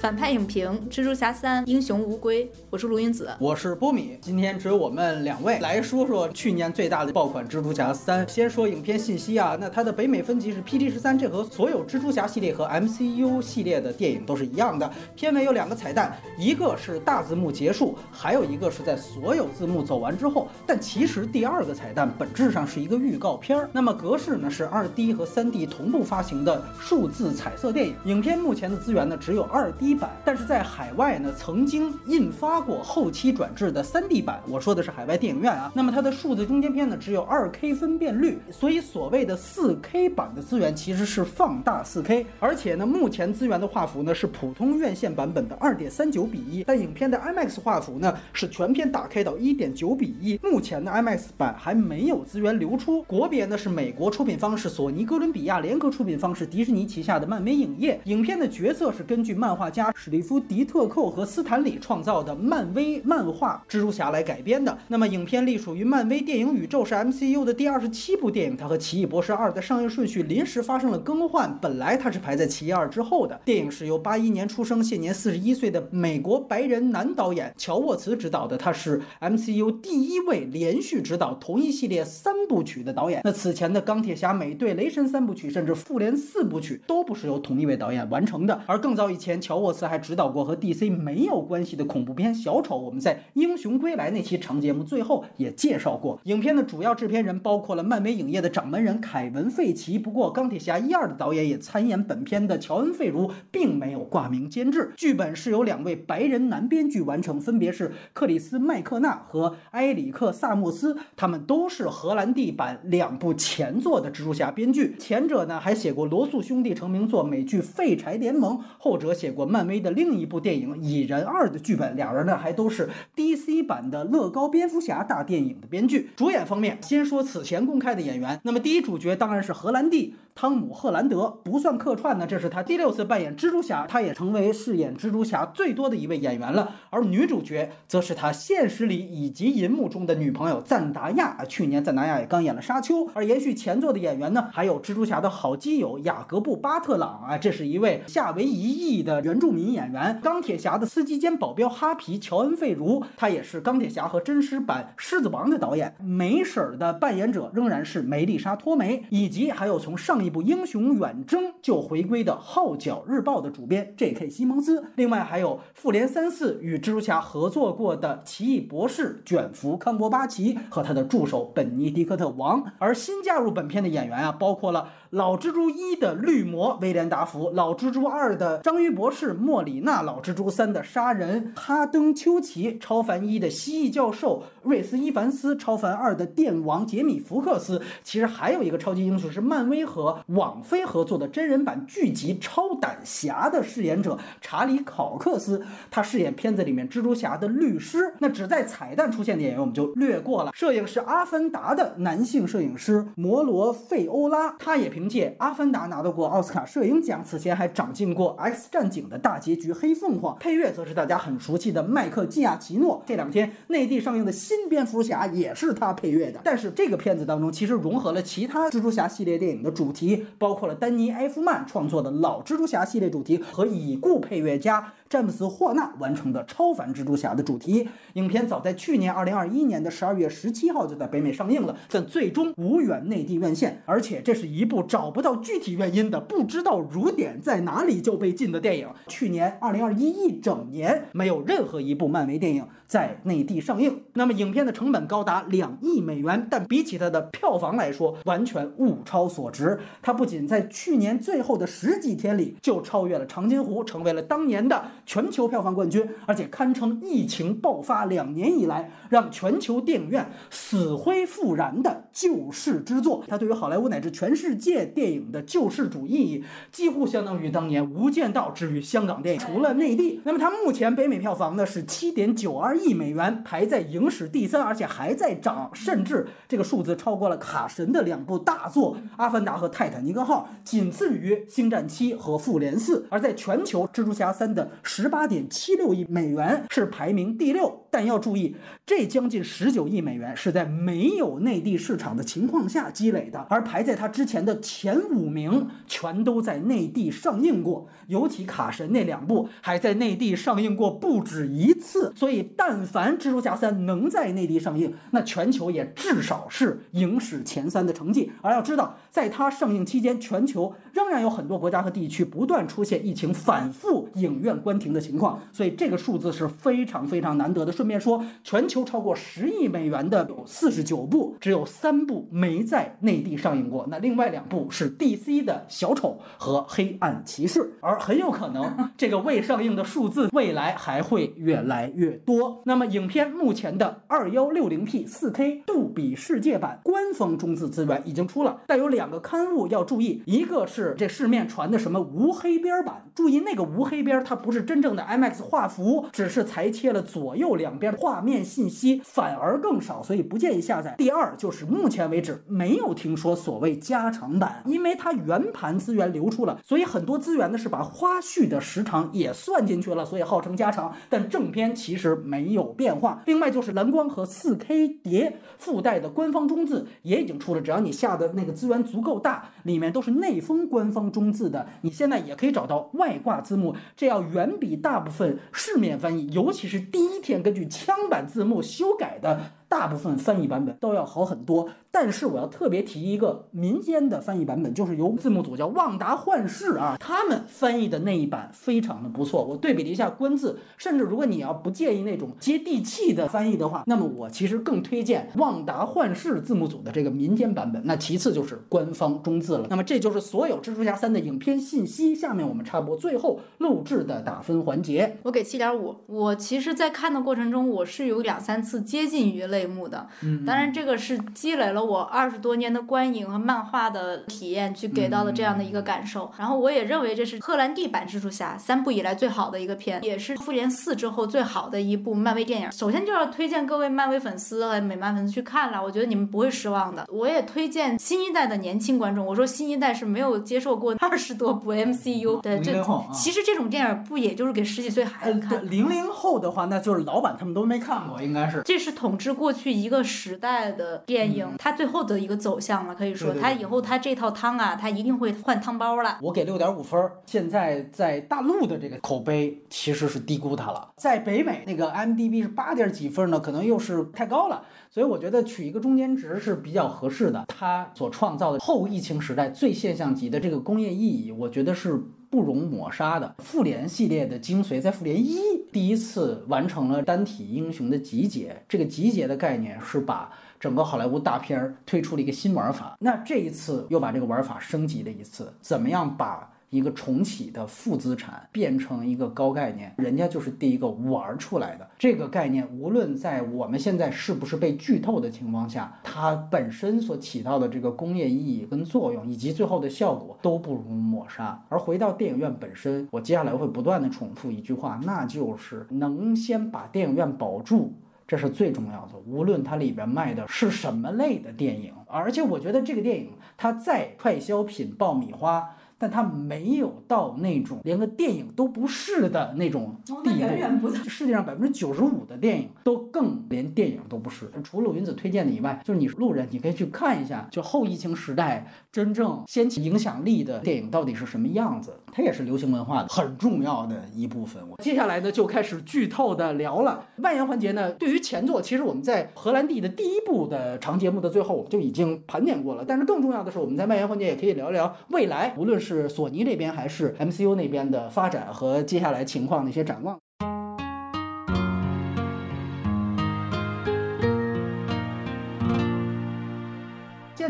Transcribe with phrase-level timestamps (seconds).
[0.00, 4.16] 反派影评《蜘蛛侠三：英雄无归》，我是卢云子，我是波米。
[4.22, 8.26] 今天只有我们两位来说说去年最大的爆款《蜘蛛侠三》。
[8.30, 14.90] 先说影片信息啊，那它的北美分级是 PG 十三，这和所有蜘蛛侠系列和 MCU 系列的电影都是一样的。
[15.14, 20.48] 片尾有两个彩蛋，一个是大字幕结束，还有一个是在所有字幕走完之后。
[20.66, 23.68] 但其实第二个彩蛋本质上是一个预告片儿。
[23.70, 27.94] 那么格式呢是二 D 和三 D 同步发行的数字彩色电影。
[28.06, 29.89] 影片目前的资源呢只有二 D。
[29.94, 34.40] 版，但是在海外呢，曾经印发过后期转制的 3D 版。
[34.48, 35.70] 我说的是海外电影院啊。
[35.74, 42.26] 那么它的数字中间片呢，只有 2K 分辨率，所以所谓的 4K 版的资源其实是放大 4K。
[42.38, 50.38] 而且呢，目前资源的画幅呢是普通院线版本的2.39比1，但影片的 IMAX 画幅呢是全片打开到1.9比1。
[50.42, 53.02] 目前的 IMAX 版还没有资源流出。
[53.04, 58.00] 国别呢是美国，出品方是索尼哥伦比亚，联合出品方是迪士尼旗下的漫威影业。
[58.04, 59.79] 影片的角色是根据漫画家。
[59.94, 64.76] 史蒂夫·迪特寇和斯坦李创造的漫威漫画蜘蛛侠来改编的。
[64.88, 68.56] 那么，影片隶属于漫威电影宇宙，是 MCU 的第二十七部电影。
[68.56, 73.40] 它和《奇异博士二》的上映顺序临时发生了更换，本来它是排在《奇异二》之后的。
[73.44, 78.56] 电影是由八一年出生、现年四十一岁的美国白人男导演乔沃茨执导的。
[78.56, 83.20] 他是 MCU 第一位连续执导同一系列三部曲的导演。
[83.24, 88.60] 那此前的《钢铁侠》、《美队》、《雷神》三部曲，甚至《复联》四部曲，都不是由同一位导演完成的。
[88.66, 96.18] 而更早以前，乔沃沃茨还指导过和 DC 没有关系的恐怖片《小丑》，我们在《英雄归来》那期长节目最后也介绍过。
[96.24, 104.92] 影片的主要制片人包括了漫威影业的掌门人凯文·费奇，不过《钢铁侠一二》的导演也参演本片的乔恩·费如并没有挂名监制。
[104.96, 114.96] 剧本是由两位白人男编剧完成，分别是克里斯·麦克纳和埃里克·萨默斯，他们都是荷兰弟版两部前作的蜘蛛侠编剧。
[114.98, 119.59] 前者呢还写过罗素兄弟成名作美剧《废柴联盟》，后者写过漫。
[119.60, 126.08] 漫威的另一部电影《蚁人二》的剧本，俩人呢还都是 DC 版的乐高蝙蝠侠大电影的编剧。
[126.16, 130.14] 主演方面，先说此前公开的演员，那么第一主角当然是荷兰弟。
[130.40, 136.76] 汤姆·赫兰德不算客串呢，这是他第六次扮演蜘蛛侠，他也成为饰演蜘蛛侠最多的一位演员了。
[136.88, 143.04] 而女主角则是他现实里以及银幕中的女朋友赞达亚啊，去年赞达亚也刚演了《沙丘》。
[143.12, 150.18] 而延续前作的演员呢，还有蜘蛛侠的好基友雅各布·巴特朗啊，这是一位夏威夷裔的原住民演员。
[150.22, 155.94] 钢铁侠的司机兼保镖哈皮·乔恩·费茹，他也是钢铁侠和真实版《狮子王》的导演。
[156.02, 164.28] 梅婶儿的扮演者仍然是梅丽莎·托梅，以及还有从上一部《英雄远征》就回归的《号角日报》的主编 J.K.
[164.28, 172.64] 西蒙斯，另外还有《复联三四》与蜘蛛侠合作过的奇异博士卷福康伯巴奇和他的助手本尼迪克特王。
[172.78, 187.82] 而新加入本片的演员啊，包括了老蜘蛛一的绿魔威廉达福、老蜘蛛二的章鱼博士莫里纳、老蜘蛛三的杀人哈登丘奇、超凡一的蜥蜴教授瑞斯伊凡斯、超凡二的电王杰米福克斯。
[188.02, 190.09] 其实还有一个超级英雄是漫威和。
[190.26, 198.14] 网飞合作的真人版剧集《超胆侠》的饰演者查理考克斯，他饰演片子里面蜘蛛侠的律师。
[198.18, 200.52] 那只在彩蛋出现的演员我们就略过了。
[200.54, 210.36] 摄影是《阿凡达》的男性摄影师摩罗费欧拉，他也凭借《阿凡达》拿到过奥斯卡摄影奖，此前还长进过《X 战警》的大结局黑凤凰。
[210.38, 216.40] 配乐则是大家很熟悉的麦克基亚奇诺，这两天内地上映的新蝙蝠侠也是他配乐的。
[216.42, 219.99] 但是这个片子当中其实融合了其他蜘蛛侠系列电影的主题。
[220.00, 227.88] 题包括了丹尼·埃夫曼创作的老蜘蛛侠系列主题和已故配乐家詹姆斯·霍纳完成的超凡蜘蛛侠的主题。
[228.14, 233.82] 影片早在去年二零二一年的十二月十七号就在北美上映了，但最终无缘内地院线。
[233.84, 238.88] 而且这是一部找不到具体原因的、不知道如点在哪里就被禁的电影。
[239.08, 244.02] 去年二零二一一整年没有任何一部漫威电影在内地上映。
[244.14, 249.78] 那么影片的成本高达两亿美元，但比起它的票房来说，完全物超所值。
[250.02, 263.22] 它不仅在去年最后的十几天里就超越了《长津湖》，成为了当年的全球票房冠军，而且堪称疫情爆发两年以来让全球电影院死灰复燃的救世之作。
[263.28, 269.40] 它对于好莱坞乃至全世界电影的救世主意义，几乎相当于当年《无间道》之于香港电影。
[269.40, 280.20] 除了内地，那么它目前北美票房呢是七点九二亿美元，排在影史第三，而且还在涨，甚至这个数字超过了卡神的两部大作《阿凡达》和《泰坦尼克》。
[280.24, 287.86] 号仅次于《星战七》和《复联四》，而在全球，《蜘蛛侠三》的十八点七六亿美元是排名第六。
[287.90, 288.54] 但要注意，
[288.86, 302.12] 这将近十九亿美元是在没有内地市场的情况下积累的，而排在它之前的前五名全都在内地上映过，尤其卡神那两部还在内地上映过不止一次。
[302.14, 308.30] 所以，但凡蜘蛛侠三能在内地上映，那全球也至少是影史前三的成绩。
[308.40, 317.72] 而要知道，在它上映期间，全球仍然有很多国家和地区不断出现疫情反复影院关停的情况，所以这个数字是非常非常难得的。
[317.80, 323.86] 顺便说，全球超过十亿美元的有四十九部，只有三部没在内地上映过。
[323.88, 332.60] 那另外两部是 DC 的小丑和黑暗骑士，而很有可能 这个未上映的数字未来还会越来越多。
[332.66, 350.96] 那么，影片目前的二幺六零 P 四 K 杜比世界版官方中字资源已经出了，但有两个刊物要注意，一个是这市面传的什么无黑边版，注意那个无黑边它不是真正的 IMAX 画幅，只是裁切了左右两两边画面信息，反而更少，所以不建议下载。
[350.98, 363.22] 第二就是目前为止没有听说所谓加长版，因为它圆盘资源流出了，所以很多资源呢是把花絮的时长也算进去了，所以号称加长，但正片其实没有变化。
[363.26, 379.52] 另外就是蓝光和 4K 碟附带的官方中字也已经出了，只要你下的那个资源足够大，里面都是内封官方中字的，你现在也可以找到外挂字幕，这要远比大部分市面翻译，尤其是第一天根据枪版字幕修改的。
[379.70, 389.44] 大部分翻译版本都要好很多，但是我要特别提一个民间的翻译版本，就是由字幕组叫旺达幻视啊，他们翻译的那一版非常的不错。
[389.44, 397.80] 我对比了一下官字，甚至如果你要不介意那种接地气的翻译的话，那么我其实更推荐旺达幻视字幕组的这个民间版本。
[397.84, 399.68] 那其次就是官方中字了。
[399.70, 402.12] 那么这就是所有蜘蛛侠三的影片信息。
[402.12, 405.94] 下面我们插播最后录制的打分环节，我给七点五。
[406.06, 410.06] 我其实，在看的过程中，我是有两三次接近于泪目的。
[410.22, 416.30] 嗯，当然，这个是积累了我二十多年的观影和漫画的体验，去给到的这样的一个感受。
[416.38, 422.72] 然后，我也认为这是荷兰蒂版蜘蛛侠三部以来最好的一个片，也是复联四之后最好的一部漫威电影。
[422.72, 427.06] 首先就要推荐各位漫威粉丝和美漫粉丝去看了，我觉得你们不会失望的。
[427.10, 435.68] 我也推荐新一代的年轻观众，我说新一代是没有接受过二十多部 MCU 的这，其实这种电影不也就是给十几岁孩子看？
[435.70, 438.62] 零零后的话，那就是老版他们都没看过，应该是。
[438.64, 439.90] 这是统治过去一。
[439.90, 446.20] 一个时代的电影，它最后的一个走向了，可以说，它以后它这套汤啊，它一定会换汤包了。
[446.22, 447.10] 我给六点五分。
[447.26, 454.62] 现在在大陆的这个口碑其实是低估它了，在北美那个 m d b 是八点几分呢，可能又是太高了。
[454.88, 457.44] 所以我觉得取一个中间值是比较合适的。
[457.48, 462.00] 它所创造的后疫情时代最现象级的这个工业意义，我觉得是。
[462.30, 465.36] 不容抹杀的复联系列的精髓，在复联一
[465.72, 468.62] 第一次完成了单体英雄的集结。
[468.68, 472.96] 这个集结的概念是把整个好莱坞大片儿推出了一个新玩法。
[473.00, 476.48] 那这一次又把这个玩法升级了一次，怎么样把？
[476.70, 482.66] 一个重启的负资产变成一个高概念，人家就是第一个玩出来的这个概念。
[482.78, 491.60] 无论在我们现在是不是被剧透的情况下，它本身所起到的这个工业意义跟作用，以及最后的效果都不容抹杀。
[491.68, 497.94] 而回到电影院本身，我接下来会不断的重复一句话，那就是能先把电影院保住，
[498.28, 499.18] 这是最重要的。
[499.26, 505.76] 无论它里边卖的是什么类的电影，而且我觉得这个电影它再快消品爆米花。
[506.00, 510.42] 但它没有到那种连个电影都不是的那种地
[510.80, 510.88] 步。
[511.06, 514.50] 世界上百分之九十五的电影都更连电影都不是。
[514.64, 521.92] 除了云子推荐的以外，就是你路人，你可以去看一下，就后疫情时代真正掀起影响力的电影到底是什么样子。
[522.10, 524.62] 它也是流行文化的很重要的一部分。
[524.70, 527.04] 我接下来呢就开始剧透的聊了。
[527.18, 532.84] 外延环节呢，对于前作，其实我们在荷兰弟的第一部的长节目的最后就已经盘点过了。
[532.88, 535.89] 但是更重要的是，我们在外延环节也可以聊聊未来，无论是。
[535.96, 540.20] 是索尼这边还是 MCU 那边的发展和接下来情况的一些展望。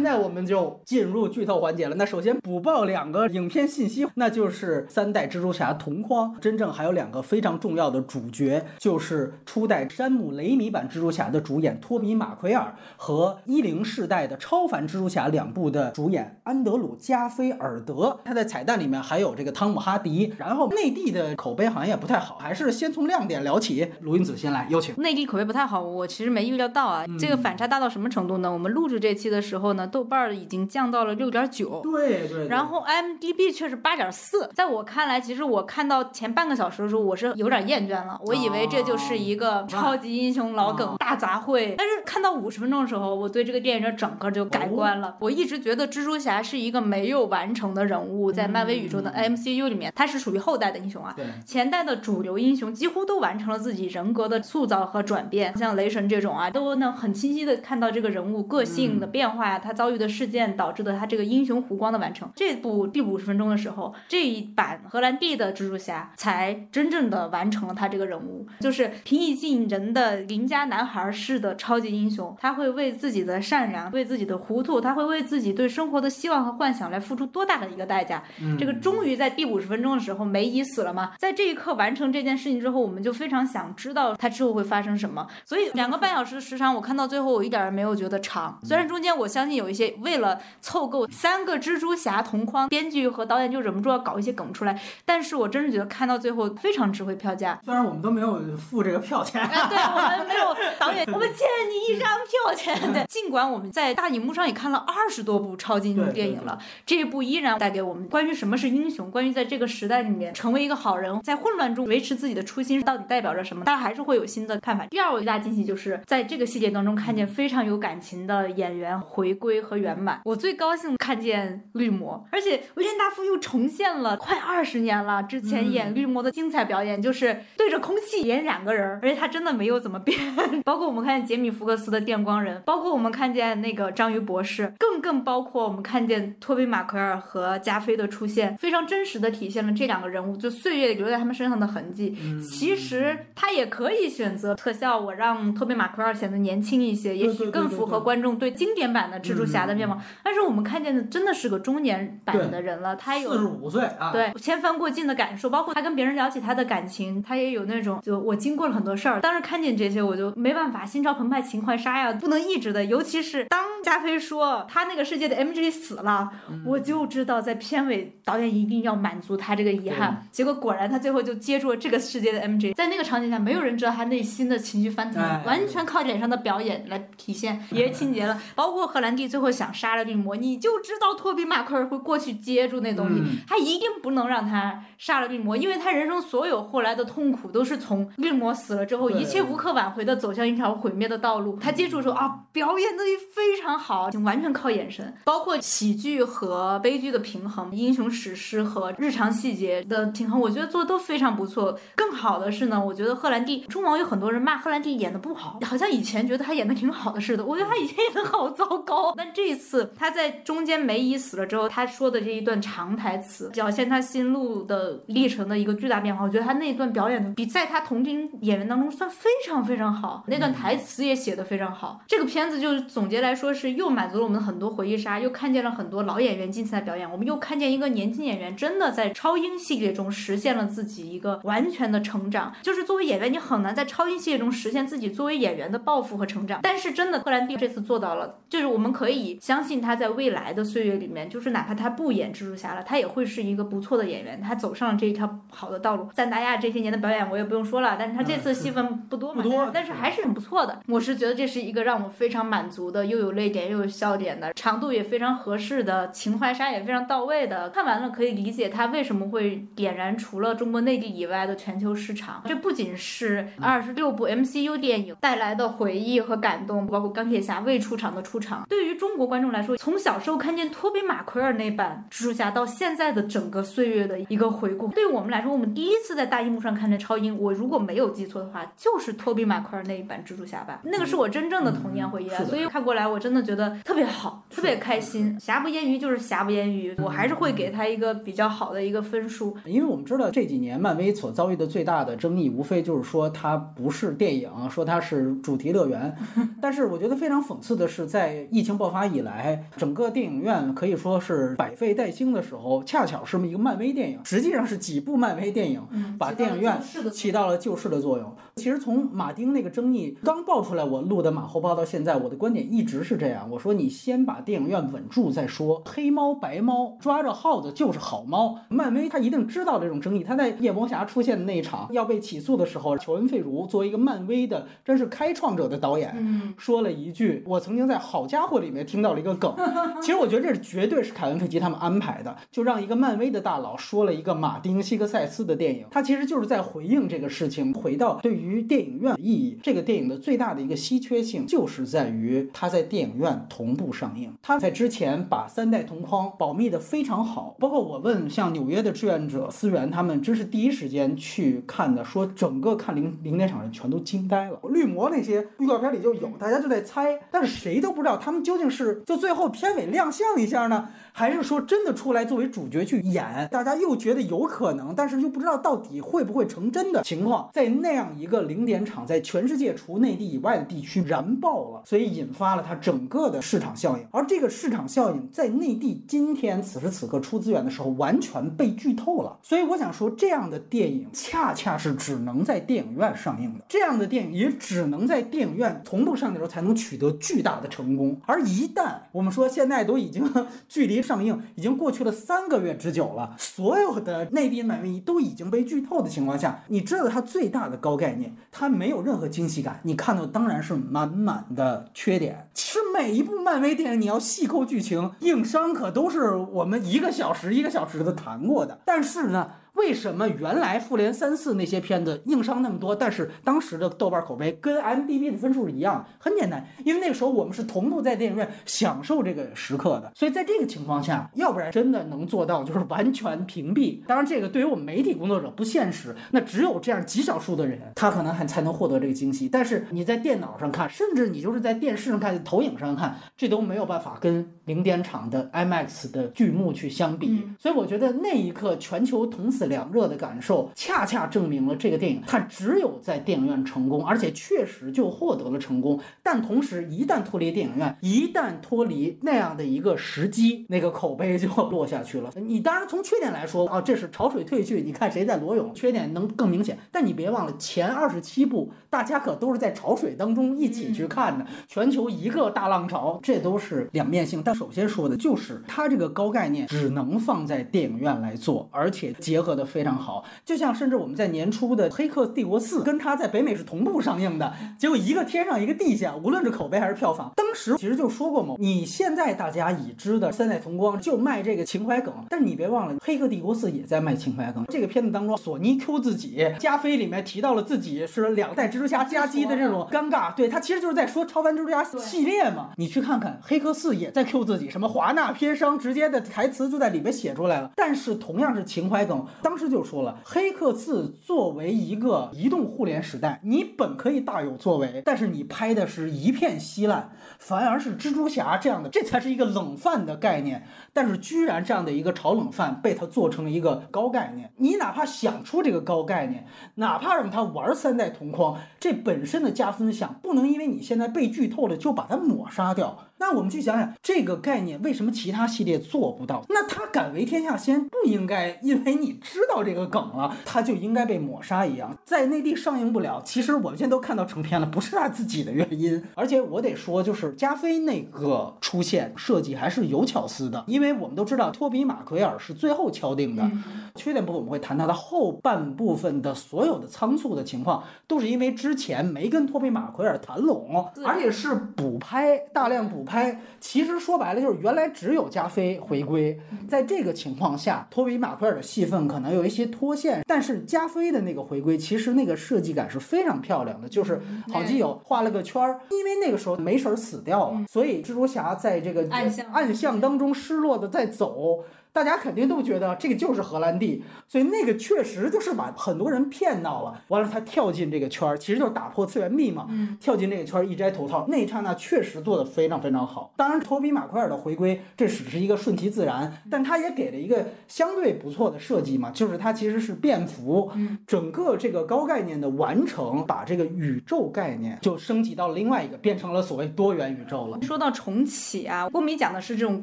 [0.01, 1.95] 现在我们就进入剧透环节了。
[1.97, 18.19] 那首先补报两个影片信息，那就是三代蜘蛛侠同框，真正还有两个非常重要的主角，就是初代山姆雷米版蜘蛛侠的主演托比马奎尔和一零世代的超凡蜘蛛侠两部的主演安德鲁加菲尔德。
[18.25, 20.33] 他在彩蛋里面还有这个汤姆哈迪。
[20.39, 23.87] 然后内地的口碑好像也不太好，还是先从亮点聊起。
[24.01, 24.95] 卢云子先来，有请。
[24.97, 28.51] 内地口碑不太好，我其实没预料到啊，这个反差大到什么程度呢？
[28.51, 29.87] 我们录制这期的时候呢。
[29.91, 31.81] 豆瓣儿已经降到了六点九。
[31.83, 32.49] 对对。
[32.49, 38.19] 然后 IMDB 却是八点四，在我看来，其实我看到前半个小时的时候，我是有点厌倦了。
[38.25, 45.17] 我以为这就是一个超级英雄老梗大杂烩，但是看到五十分钟的时候，我对这个电影的整个就改观了。
[45.21, 51.15] 我一直觉得蜘蛛侠是一个没有完成的人物，在漫威宇宙的 MCU 里面，他是属于后代的英雄啊。
[51.45, 62.29] 前代的主流英雄几乎都完成了自己人格的塑造和转变，像雷神这种啊，都能很清晰的看到这个人物个性的变化呀，他遭遇的事件导致的他这个英雄弧光的完成。
[62.37, 78.23] 这部第五十分钟的时候，这一版荷兰弟的蜘蛛侠才真正的完成了他这个人物，就是平易近人的邻家男孩式的超级英雄，他会为自己的善良，为自己的糊涂，他会为自己对生活的希望和幻想来付出多大的一个代价。
[78.59, 81.13] 这个终于在第五十分钟的时候，梅姨死了吗？
[81.19, 85.27] 在这一刻完成这件事情之后，我们就非常想知道他之后会发生什么。
[85.47, 88.61] 所以两个半小时的时长，我看到最后我一点也没有觉得长。
[88.63, 97.59] 虽然中间我相信有一些为了凑够三个蜘蛛侠同框，编剧和导演就忍不住要搞一些梗出来，但是我真是觉得看到最后非常值回票价。
[97.65, 102.77] 虽然我们都没有付这个票钱，对我们没有导演，我们欠你一张票钱。
[102.93, 114.87] 对，尽管我们在大荧幕上也看了二十多部超级英雄电影了，这一部依然带给我们关于什么是英雄，关于在这个时代里面成为一个好人，在混乱中维持自己的初心到底代表着什么，大家还是会有新的看法。
[114.87, 120.21] 第二我最大惊喜就是在这个细节当中看见非常有感情的演员回归和圆满。
[120.25, 130.19] 我最高兴看见绿魔，而且威廉大夫又重现了快二十年了之前演绿魔的精彩表演，就是对着空气演两个人，而且他真的没有怎么变。
[130.65, 142.17] 包括我们看见杰米福克斯的电光人，包括我们看见那个章鱼博士，更更包括我们看见托比马奎尔和加菲的出现，非常真实的体现了这两个人物就岁月留在他们身上的痕迹。
[142.43, 149.99] 其实他也可以选择特效，我让托比马奎尔显得年轻一些，也许更符合观众对经典版的蜘蛛侠的面貌。
[150.23, 162.85] 但是我们看见的真的是个中年版的人了，他有四十五岁啊，对千帆过尽的感受，包括他跟别人聊起他的感情，他也有那种就我经过了很多事儿，当时看见这些我就没办法，心潮澎湃，情怀杀呀，不能抑制的。
[162.85, 166.31] 尤其是当加菲说他那个世界的 MJ 死了，
[166.65, 170.27] 我就知道在片尾导演一定要满足他这个遗憾。
[170.31, 178.41] 结果果然他最后就接住了这个世界的 MJ，在那个场景下，没有人知道他内心的情绪翻腾，完全靠脸上的表演来体现，也情节了。
[178.55, 191.57] 包括荷兰弟最后想杀了绿魔，你就知道托比马奎尔会过去接住那东西，他一定不能让他杀了病魔，因为他人生所有后来的痛苦都是从病魔死了之后，一切无可挽回的走向一条毁灭的道路。
[191.61, 201.79] 他接住的时候啊，表演的非常好，完全靠眼神，包括喜剧和悲剧的平衡，英雄史诗和日常细节的平衡，我觉得做的都非常不错。
[201.95, 209.15] 更好的是呢，我觉得赫兰蒂，中网有很多人骂赫兰蒂演的不好，好像以前觉得他演的挺好的似的，我觉得他以前演的好糟糕。
[209.23, 222.01] 但这一次他在中间梅姨死了之后，他说的这一段长台词，表现他心路的历程的一个巨大变化，我觉得他那一段表演的比在他同龄演员当中算非常非常好，那段台词也写的非常好。
[222.07, 232.55] 这个片子就是总结来说是又满足了我们很多回忆杀，又看见了很多老演员精彩的表演，我们又看见一个年轻演员真的在超英系列中实现了自己一个完全的成长。
[232.63, 236.61] 就是作为演员，你很难在超英系列中实现自己作为演员的抱负和成长。
[236.63, 239.10] 但是真的，赫兰蒂这次做到了，就是我们可以
[239.41, 244.41] 相信他在未来的岁月里面，就是哪怕他不演蜘蛛侠了，他也会是一个不错的演员。
[244.41, 246.09] 他走上了这一条好的道路。
[246.13, 250.81] 赞达亚这些年的表演我也不用说了，但是他这次戏份不多嘛，但是还是很不错的。
[250.87, 257.71] 我是觉得这是一个让我非常满足的，又有泪点又有笑点的，长度也非常合适的，情怀杀也非常到位的。
[257.71, 262.43] 看完了可以理解他为什么会点燃除了中国内地以外的全球市场。
[262.47, 268.67] 这不仅是二十六部 MCU 电影带来的回忆和感动，包括钢铁侠未出场的出场。
[268.69, 280.83] 对于中国观众来说，从小时候看见托比马奎尔那版蜘蛛侠到现在的整个岁月的一个回顾，对于我们来说，我们第一次在大荧幕上看见超英，我如果没有记错的话，就是托比马奎尔那一版蜘蛛侠吧。
[280.85, 285.35] 那个是我真正的童年回忆啊，所以看过来我真的觉得特别好，特别开心。
[285.41, 289.57] 瑕不掩瑜就是瑕不掩瑜，我还是会给他一个比较好的一个分数。
[289.65, 296.15] 因为我们知道这几年漫威所遭遇的最大的争议，无非就是说它不是电影，说它是主题乐园。
[296.61, 305.81] 但是我觉得非常讽刺的是，在疫情爆发以来，整个电影院可以说是百废待兴的时候，恰巧是一个漫威电影，实际上是几部漫威电影
[306.19, 306.79] 把电影院
[307.13, 308.35] 起到了救市的作用。
[308.57, 313.49] 其实从马丁那个争议刚爆出来，我录的马后炮到现在，我的观点一直是这样。
[313.51, 315.83] 我说你先把电影院稳住再说。
[315.87, 318.59] 黑猫白猫抓着耗子就是好猫。
[318.69, 320.25] 漫威他一定知道这种争议。
[320.25, 329.55] 他在夜魔侠出现的那一场要被起诉的时候，乔恩费如作为一个漫威的真是开创者的导演，说了一句：“我曾经在好家伙里面。”听到了一个梗，
[330.01, 337.73] 其实我觉得这绝对是凯文·费奇他们安排的，就让一个漫威的大佬说了一个马丁·西克塞斯的电影，他其实就是在回应这个事情。
[337.73, 344.33] 回到对于电影院的意义，这个电影的最大的一个稀缺性就是在于它在电影院同步上映。
[344.43, 354.59] 他在之前把三代同框保密的非常好，包括我问像纽约的志愿者思源他们，真是第一时间去看的，说整个看零零点场人全都惊呆了。
[354.69, 363.49] 绿魔那些预告片里就有，大家就在猜，但是谁都不知道他们究竟是就最后片尾亮相一下呢，还是说真的出来作为主角去演？
[363.51, 374.07] 大家又觉得有可能，但是又不知道到底会不会成真的情况，在那样一个零点场，在全世界除内地以外的地区燃爆了，所以引发了它整个的市场效应。
[374.11, 379.39] 而这个市场效应在内地今天此时此刻出资源的时候，完全被剧透了。
[379.43, 388.21] 所以我想说，这样的电影恰恰是只能在电影院上映的，这样的电影也只能在电影院同步上映的时候才能取得巨大的成功。
[388.27, 390.31] 而一一旦我们说现在都已经
[390.69, 402.49] 距离上映已经过去了三个月之久了，所有的内地漫威都已经被剧透的情况下，你知道它最大的高概念，它没有任何惊喜感，你看到当然是满满的缺点。
[402.53, 408.79] 其实每一部漫威电影，你要细抠剧情，硬伤可都是我们一个小时一个小时的谈过的。
[408.85, 409.51] 但是呢？
[409.75, 416.07] 为什么原来复联三四那些片子硬伤那么多，但是当时的豆瓣口碑跟 M D B 的分数是一样？
[416.19, 424.05] 很简单，因为那个时候我们是同步在电影院享受这个时刻的，所以在这个情况下，要不然真的能做到就是完全屏蔽。
[424.07, 429.49] 当然，这个对于我们媒体工作者不现实，那只有这样极少数的人，他可能还才能获得这个惊喜。
[429.49, 437.45] 但是你在电脑上看，甚至你就是在电视上看、投影上看，这都没有办法跟零点场的 IMAX 的剧目去相比。
[437.59, 445.99] 所以我觉得那一刻全球同此两热的感受，恰恰证明了这个电影它只有在电影院成功，而且确实就获得了成功。
[446.23, 452.31] 但同时，一旦脱离电影院，一旦脱离那样的一个时机，那个口碑就落下去了。
[452.37, 456.79] 你当然从缺点来说啊，这是潮水退去，你看谁在裸泳，缺点能更明显。
[456.93, 464.43] 但你别忘了，前二十七部大家可都是在潮水当中一起去看的，全球一个大浪潮，这都是两面性。
[464.45, 470.23] 但首先说的就是它这个高概念只能放在电影院来做，而且结合的非常好。
[470.45, 484.63] 就像甚至我们在年初的《黑客帝国四》跟它在北美是同步上映的，结果一个天上一个地下，无论是口碑还是票房，当时其实就说过嘛，你现在大家已知的三代同光就卖这个情怀梗，但你别忘了，《黑客帝国四》也在卖情怀梗。
[484.69, 492.73] 这个片子当中，索尼 Q 自己，加菲里面提到了自己是两代蜘蛛侠夹击的这种尴尬，对他其实就是在说超凡蜘蛛侠系列嘛。
[492.77, 497.71] 你去看看《黑客四》也在 Q 自自己，什么华纳片商直接的台词就在里边写出来了。
[497.77, 510.67] 但是同样是情怀梗，当时就说了，《黑客四》作为一个移动互联时代，你本可以大有作为，但是你拍的是一片稀烂，反而是蜘蛛侠这样的，这才是一个冷饭的概念。
[510.93, 522.99] 但是居然这样的一个炒冷饭被他做成一个高概念，你哪怕想出这个高概念，哪怕让他玩三代同框，这本身的加分项不能因为你现在被剧透了就把它抹杀掉。
[523.19, 526.45] 那我们去想想这个概念为什么其他系列做不到？
[526.49, 533.23] 那他敢为天下先，不应该因为你知道这个梗了，他就应该被抹杀一样，在内地上映不了。
[533.25, 536.03] 其实我们现在都看到成片了，不是他自己的原因。
[536.15, 543.51] 而且我得说，就是加菲那个出现设计还是有巧思的，因为我们都知道托比马奎尔是最后敲定的。
[543.95, 553.41] 缺点部分我们会谈他的后半部分的所有的仓促的情况，都是因为之前没跟托比马奎尔谈拢，而且是补拍，大量补拍。
[553.59, 564.21] 其实说白了就是原来只有加菲回归，在这个情况下，托比马奎尔的戏份可能有一些脱线，但是加菲的那个回归，其实那个设计感是非常漂亮的，就是
[564.53, 571.65] 好基友画了个圈儿，因为那个时候梅婶死掉了，所以蜘蛛侠在这个暗巷暗巷当中失落的在走。
[571.93, 577.03] 大家肯定都觉得这个就是荷兰弟，所以那个确实就是把很多人骗到了。
[577.09, 579.67] 完了，他跳进这个圈儿，其实就是打破次元壁嘛。
[579.71, 583.33] 嗯，跳进这个圈儿，一摘头套，那一刹那确实做的非常非常好。
[583.37, 590.71] 当然，托比马奎尔的回归，这只是一个顺其自然，但他也给了一个相对不错的设计嘛，就是他其实是便服，
[591.09, 597.59] 整个这个高概念的完成，把这个宇宙概念就升级到了另外一个，变成了所谓多元宇宙了。
[597.63, 599.83] 说到重启啊，郭米讲的是这种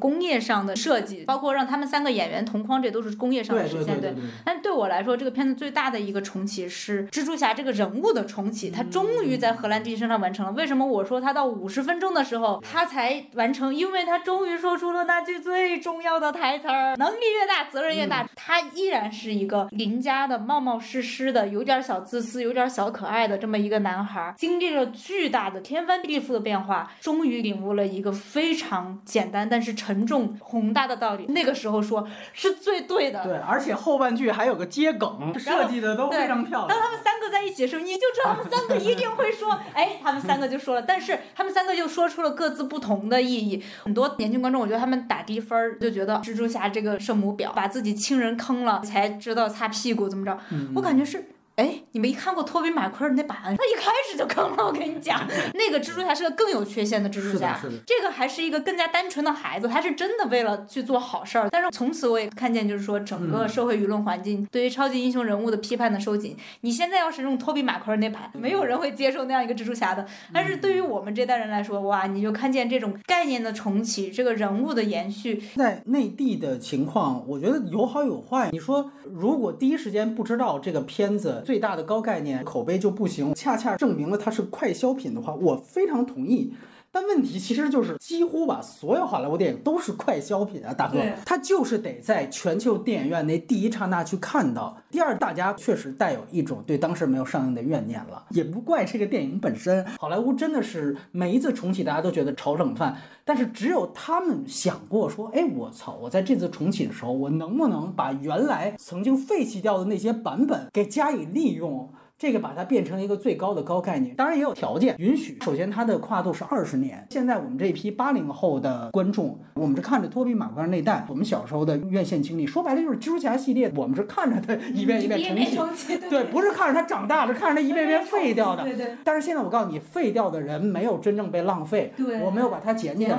[0.00, 1.97] 工业上的设计，包括让他们三。
[1.98, 4.00] 三个演员同框，这都是工业上的实现。
[4.00, 10.52] 对但对我来说，这个片子最大的一个重启是蜘蛛侠这个人物的重启，他终于在荷兰弟身上完成了。
[10.52, 13.74] 为什么我说他到五十分钟的时候他才完成？
[13.74, 18.24] 因为他终于说出了那句最重要的台词儿：能力越大，责任越大。
[18.36, 31.26] 他依然是一个邻家的冒冒失失的、有点小自私、有点小可爱的这么一个男孩，经历了巨大的天翻地覆的变化，终于领悟了一个非常简单但是沉重宏大的道理。
[31.26, 33.22] 那个时候说是最对的。
[33.24, 36.68] 对，而且后半句还有个接梗，设计的都非常漂亮。
[36.68, 43.62] 当他们三个在一起的时候，你就知道他们三个一定会说， 哎，他们三个就说了，但是他们三个就说出了各自不同的意义。
[43.82, 50.38] 很多年轻观众，我觉得他们打低分儿，就觉得蜘蛛侠这个圣母婊把自己亲人坑了，才知道擦屁股怎么着。
[50.50, 51.24] 嗯我感觉是。
[51.58, 53.36] 哎，你没看过托比马奎尔那版？
[53.42, 61.48] 他一开始就坑了，我跟你讲， 那个蜘蛛侠是个更有缺陷的蜘蛛侠，这个还是一个更加单纯的孩子，他是真的为了去做好事儿。
[61.50, 66.36] 但是从此我也看见，就是说整个社会舆论环境对于超级英雄人物的批判的收紧。
[66.60, 70.06] 你现在要是用托比马奎尔那版，没有人会接受那样一个蜘蛛侠的。
[70.32, 78.50] 但是对于我们这代人来说，哇，你就看见这种概念的重启，这个人物的延续，在内地的情况，我觉得有好有坏。
[78.52, 86.52] 你说，如果第一时间不知道这个片子最大的高概念口碑就不行，恰恰证明了它是快消品的话，我非常同意。
[86.98, 94.76] 但问题其实就是，几乎吧，所有好莱坞电影都是快消品啊，大哥对，它就是得在全球电影院那第一刹那去看到。
[94.90, 99.86] 第二，大家确实带有一种对当时没有上映的怨念了，也不怪这个电影本身。
[99.96, 111.88] 好莱坞真的是每一次重启，大家都觉得炒冷饭，但是只有他们想过说，哎，我操，我在这次重启的时候，我能不能把原来曾经废弃掉的那些版本给加以利用？
[112.18, 115.38] 这个把它变成一个最高的高概念，当然也有条件允许。
[115.44, 117.06] 首先，它的跨度是二十年。
[117.10, 125.96] 现在我们这一批八零后的观众，我们是看着托比马奎尔那代，我们小时候的院线经历，说白了就是蜘蛛侠系列，我们是看着它一遍一遍重启。
[126.10, 128.64] 对，不是看着它长大的，看着它一遍遍废掉的。
[128.64, 133.16] 对对但是现在我告诉你，废掉的人没有真正被浪费，对我没有把它捡起来。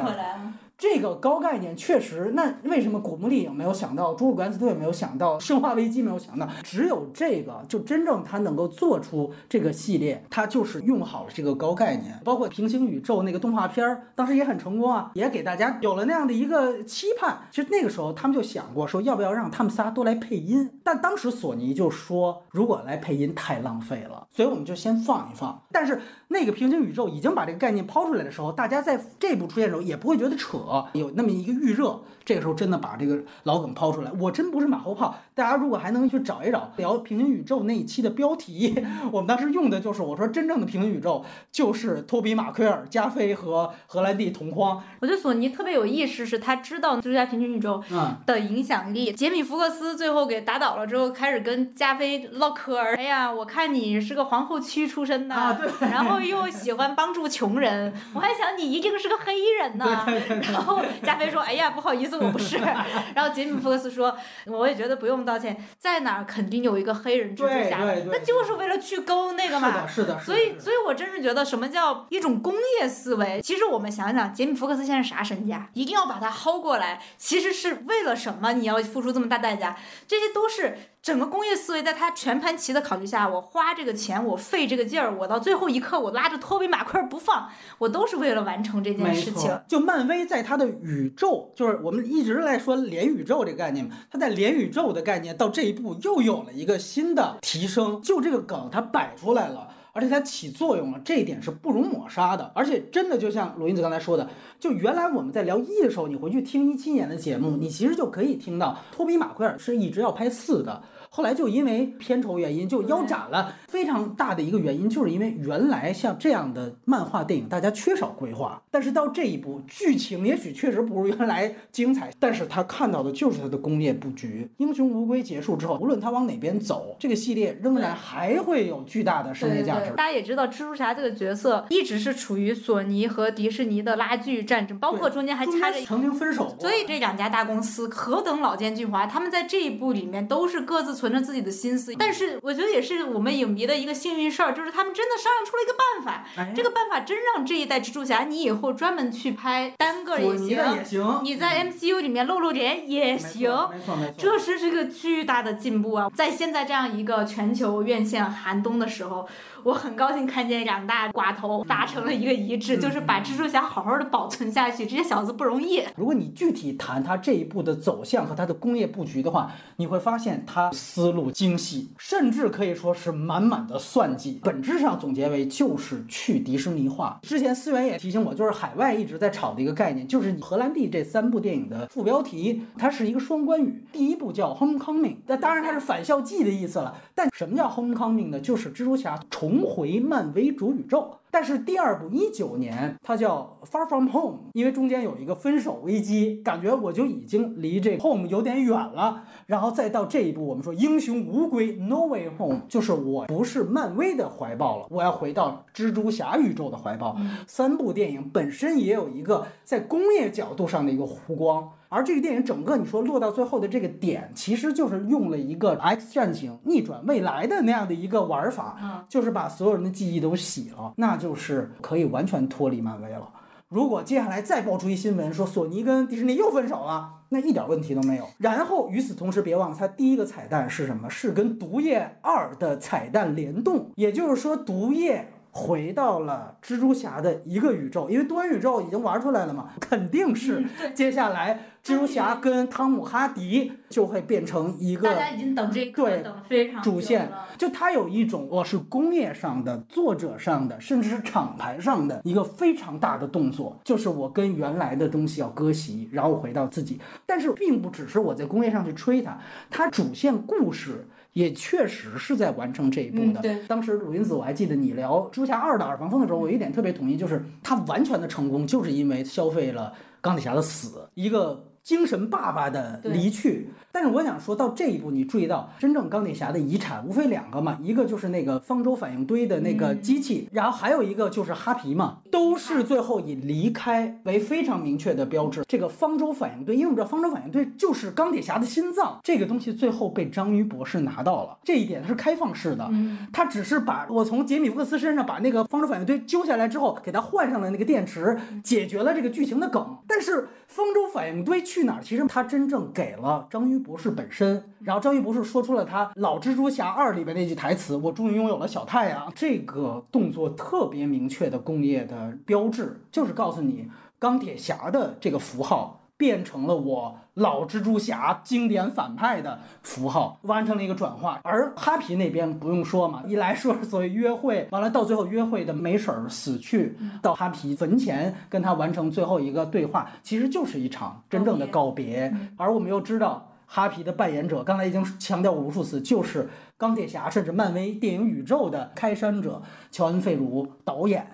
[0.79, 17.39] 这个高概念确实，那为什么古墓丽影没有想到，侏罗纪敢死队没有想到，生化危机没有想到，只有这个就真正他能够做出这个系列，他就是用好了这个高概念，包括平行宇宙那个动画片儿，当时也很成功啊，也给大家有了那样的一个期盼。
[17.51, 25.61] 其实那个时候他们就想过说，要不要让他们仨都来配音，但当时索尼就说，如果来配音太浪费了，所以我们就先放一放。
[25.73, 30.57] 但是那个平行宇宙已经把这个概念抛出来的时候，大家在这部出现的时候也不会觉得扯，
[30.93, 32.01] 有那么一个预热。
[32.25, 35.15] 这个时候真的把这个老梗抛出来，我真不是马后炮。
[35.33, 44.79] 大家如果还能去找一找聊平行宇宙那一期的标题， 我们当时用的就是我说真正的平行宇宙就是托比马奎尔、加菲和荷兰弟同框。
[44.99, 49.11] 我觉得索尼特别有意识，是他知道平行宇宙嗯，的影响力。
[49.13, 52.95] 杰米·福克斯最后给打倒了之后，开始跟加菲唠嗑儿。
[52.95, 60.05] 哎呀，我看你是个皇后区出身的，啊对然后又喜欢帮助穷人，我还想你一定是个黑衣人呢。
[60.59, 62.57] 然后加菲说：“哎呀，不好意思，我不是。
[63.15, 67.79] ”然后杰米·福克斯说：“我也觉得不用道歉，在哪儿肯定有一个黑人蜘蛛侠，
[68.11, 73.39] 那就是为了去勾那个嘛。”是的，是的，是的所以，所以我真是觉得什么叫一种工业思维？
[73.41, 75.69] 其实我们想想，杰米·福克斯现在啥身价？
[75.73, 78.51] 一定要把他薅过来，其实是为了什么？
[78.51, 79.77] 你要付出这么大代价？
[80.07, 89.57] 这些都是整个工业思维在他全盘棋的考虑下，我花这个钱，我费这个劲儿，我到最后一刻我拉着托比·马奎尔不放，我都是为了完成这件事情。
[89.67, 99.69] 就漫威在他的宇宙，就是我们一直在说连宇宙这个概念嘛，他在连宇宙的概念到这一步又有了一个新的提升，就这个梗他摆出来了。
[99.93, 102.51] 而且它起作用了，这一点是不容抹杀的。
[102.53, 113.55] 而且真的就像罗英子刚才说的，就原来我们在聊一的时候，你回去听一七年的节目，你其实就可以听到托比马奎尔是一直要拍四的，后来就因为片酬原因就腰斩了。
[113.67, 124.49] 非常大的一个原因就是因为原来像这样的漫画电影，大家缺少规划，但是到这一步，剧情也许确实不如原来精彩，但是他看到的就是他的工业布局。
[124.57, 129.91] 英雄无归结束之后，无论他往哪边走，这个系列仍然还会有巨大的商业价值。
[129.91, 135.79] 大家也知道，蜘蛛侠这个角色一直是处于索尼和迪士尼的拉锯战争，包括中间还插着。
[135.85, 141.93] 曾经分手过，所以这两家大公司何等老奸巨猾，他们在这一部里面都是各自存着自己的心思。
[141.97, 153.49] 但是我觉得也是我们影迷的一个幸运事儿，就是他们真的商量出了一个办法，哎这个办法真让这一代蜘蛛侠，你以后专门去拍单个也行，也行，你在 MCU 里面露露脸也没行。
[153.49, 154.13] 错没错没错。
[154.17, 156.09] 这是这个巨大的进步啊！
[156.13, 159.27] 在现在这样一个全球院线寒冬的时候，
[159.63, 164.83] 我我很高兴看见两大寡头达成了一个一致，就是把蜘蛛侠好好的保存下去。
[164.83, 165.83] 这些小子不容易。
[165.95, 174.39] 如果你具体谈他这一步的走向和他的工业布局的话，你会发现它思路精细，甚至可以说是满满的算计。
[174.43, 177.19] 本质上总结为就是去迪士尼化。
[177.21, 183.83] 之前思源也提醒我，就是海外一直在炒的一个概念，就是荷兰弟这三部电影的副标题，它是一个双关语。
[183.91, 186.95] 第一部叫 Homecoming，那当然它是返校季的意思了。
[187.13, 188.39] 但什么叫 Homecoming 呢？
[188.39, 191.17] 就是蜘蛛侠重回漫威主宇宙。
[191.31, 199.23] 但是第二部一九年，它叫 Far From Home，因为中间有一个分手危机，感觉我就已经离这 Home 有点远了。
[199.45, 207.17] 然后再到这一部，我们说英雄无归 No Way Home，就是我不是漫威的怀抱了，我要回到蜘蛛侠宇宙的怀抱。
[207.47, 211.71] 三部电影本身也有一个在工业角度上的一个弧光。
[211.89, 223.27] 而这个电影整个你说落到最后的这个点，其实就是用了一个 X 战警逆转未来的那样的一个玩法，就是把所有人的记忆都洗了，那就是可以完全脱离漫威了。
[223.69, 228.27] 如果接下来再爆出一新闻说索尼跟迪士尼又分手了，那一点问题都没有。
[228.39, 231.09] 然后与此同时，别忘了它第一个彩蛋是什么？
[231.09, 235.27] 是跟毒液二的彩蛋联动，也就是说毒液。
[235.51, 245.09] 回到了蜘蛛侠的一个宇宙，因为多元宇宙已经玩出来了嘛，肯定是接下来蜘蛛侠跟汤姆哈迪就会变成一个。
[245.09, 256.99] 大家已经等这个对等非常主线，就它有一种我是工业上的、作者上的，甚至是厂牌上的一个非常大的动作，就是我跟原来的东西要割席，然后回到自己。
[257.25, 259.37] 但是并不只是我在工业上去吹它，
[259.69, 261.07] 它主线故事。
[261.33, 263.41] 也确实是在完成这一步的。
[263.41, 273.69] 对，当时鲁云子，我还记得你聊《蜘蛛侠二》的耳旁风的时候，我有一点特别同意，就是他完全的成功，就是因为消费了钢铁侠的死，一个精神爸爸的离去。
[274.01, 285.65] 但是我想说到这一步，你注意到真正钢铁侠的遗产无非两个嘛，一个就是那个方舟反应堆的那个机器，然后还有一个就是哈皮嘛，都是最后以离开为非常明确的标志。
[285.67, 292.89] 这个方舟反应堆，因为我们知道方舟反应堆就是钢铁侠的心脏，这个东西最后被章鱼博士拿到了，这一点它是开放式的，
[293.33, 299.97] 他只是把我从杰米福克斯身上把那个方舟反应堆揪下来之后，给他换上了那个电池，解决了这个剧情的梗。
[300.07, 302.01] 但是方舟反应堆去哪儿？
[302.01, 303.83] 其实他真正给了章鱼。
[303.89, 315.95] 博士本身，然后章鱼博士说出了他《老蜘蛛侠二》里边那句台词：“我终于拥有了小太阳。”这个动作特别明确的工业的标志，就是告诉你钢铁侠的这个符号。
[316.19, 321.39] 变成了我老蜘蛛侠经典反派的符号，完成了一个转化。
[321.45, 332.35] 而哈皮那边不用说嘛，一来说是所谓约会，完了到最后约会的梅婶儿死去，到哈皮坟前跟他完成最后一个对话，其实就是一场真正的告别。
[332.57, 336.49] 而我们又知道哈皮的扮演者，刚才已经强调过无数次，就是。
[336.79, 339.61] 钢铁侠，甚至漫威电影宇宙的开山者
[339.91, 341.27] 乔恩·费卢导演，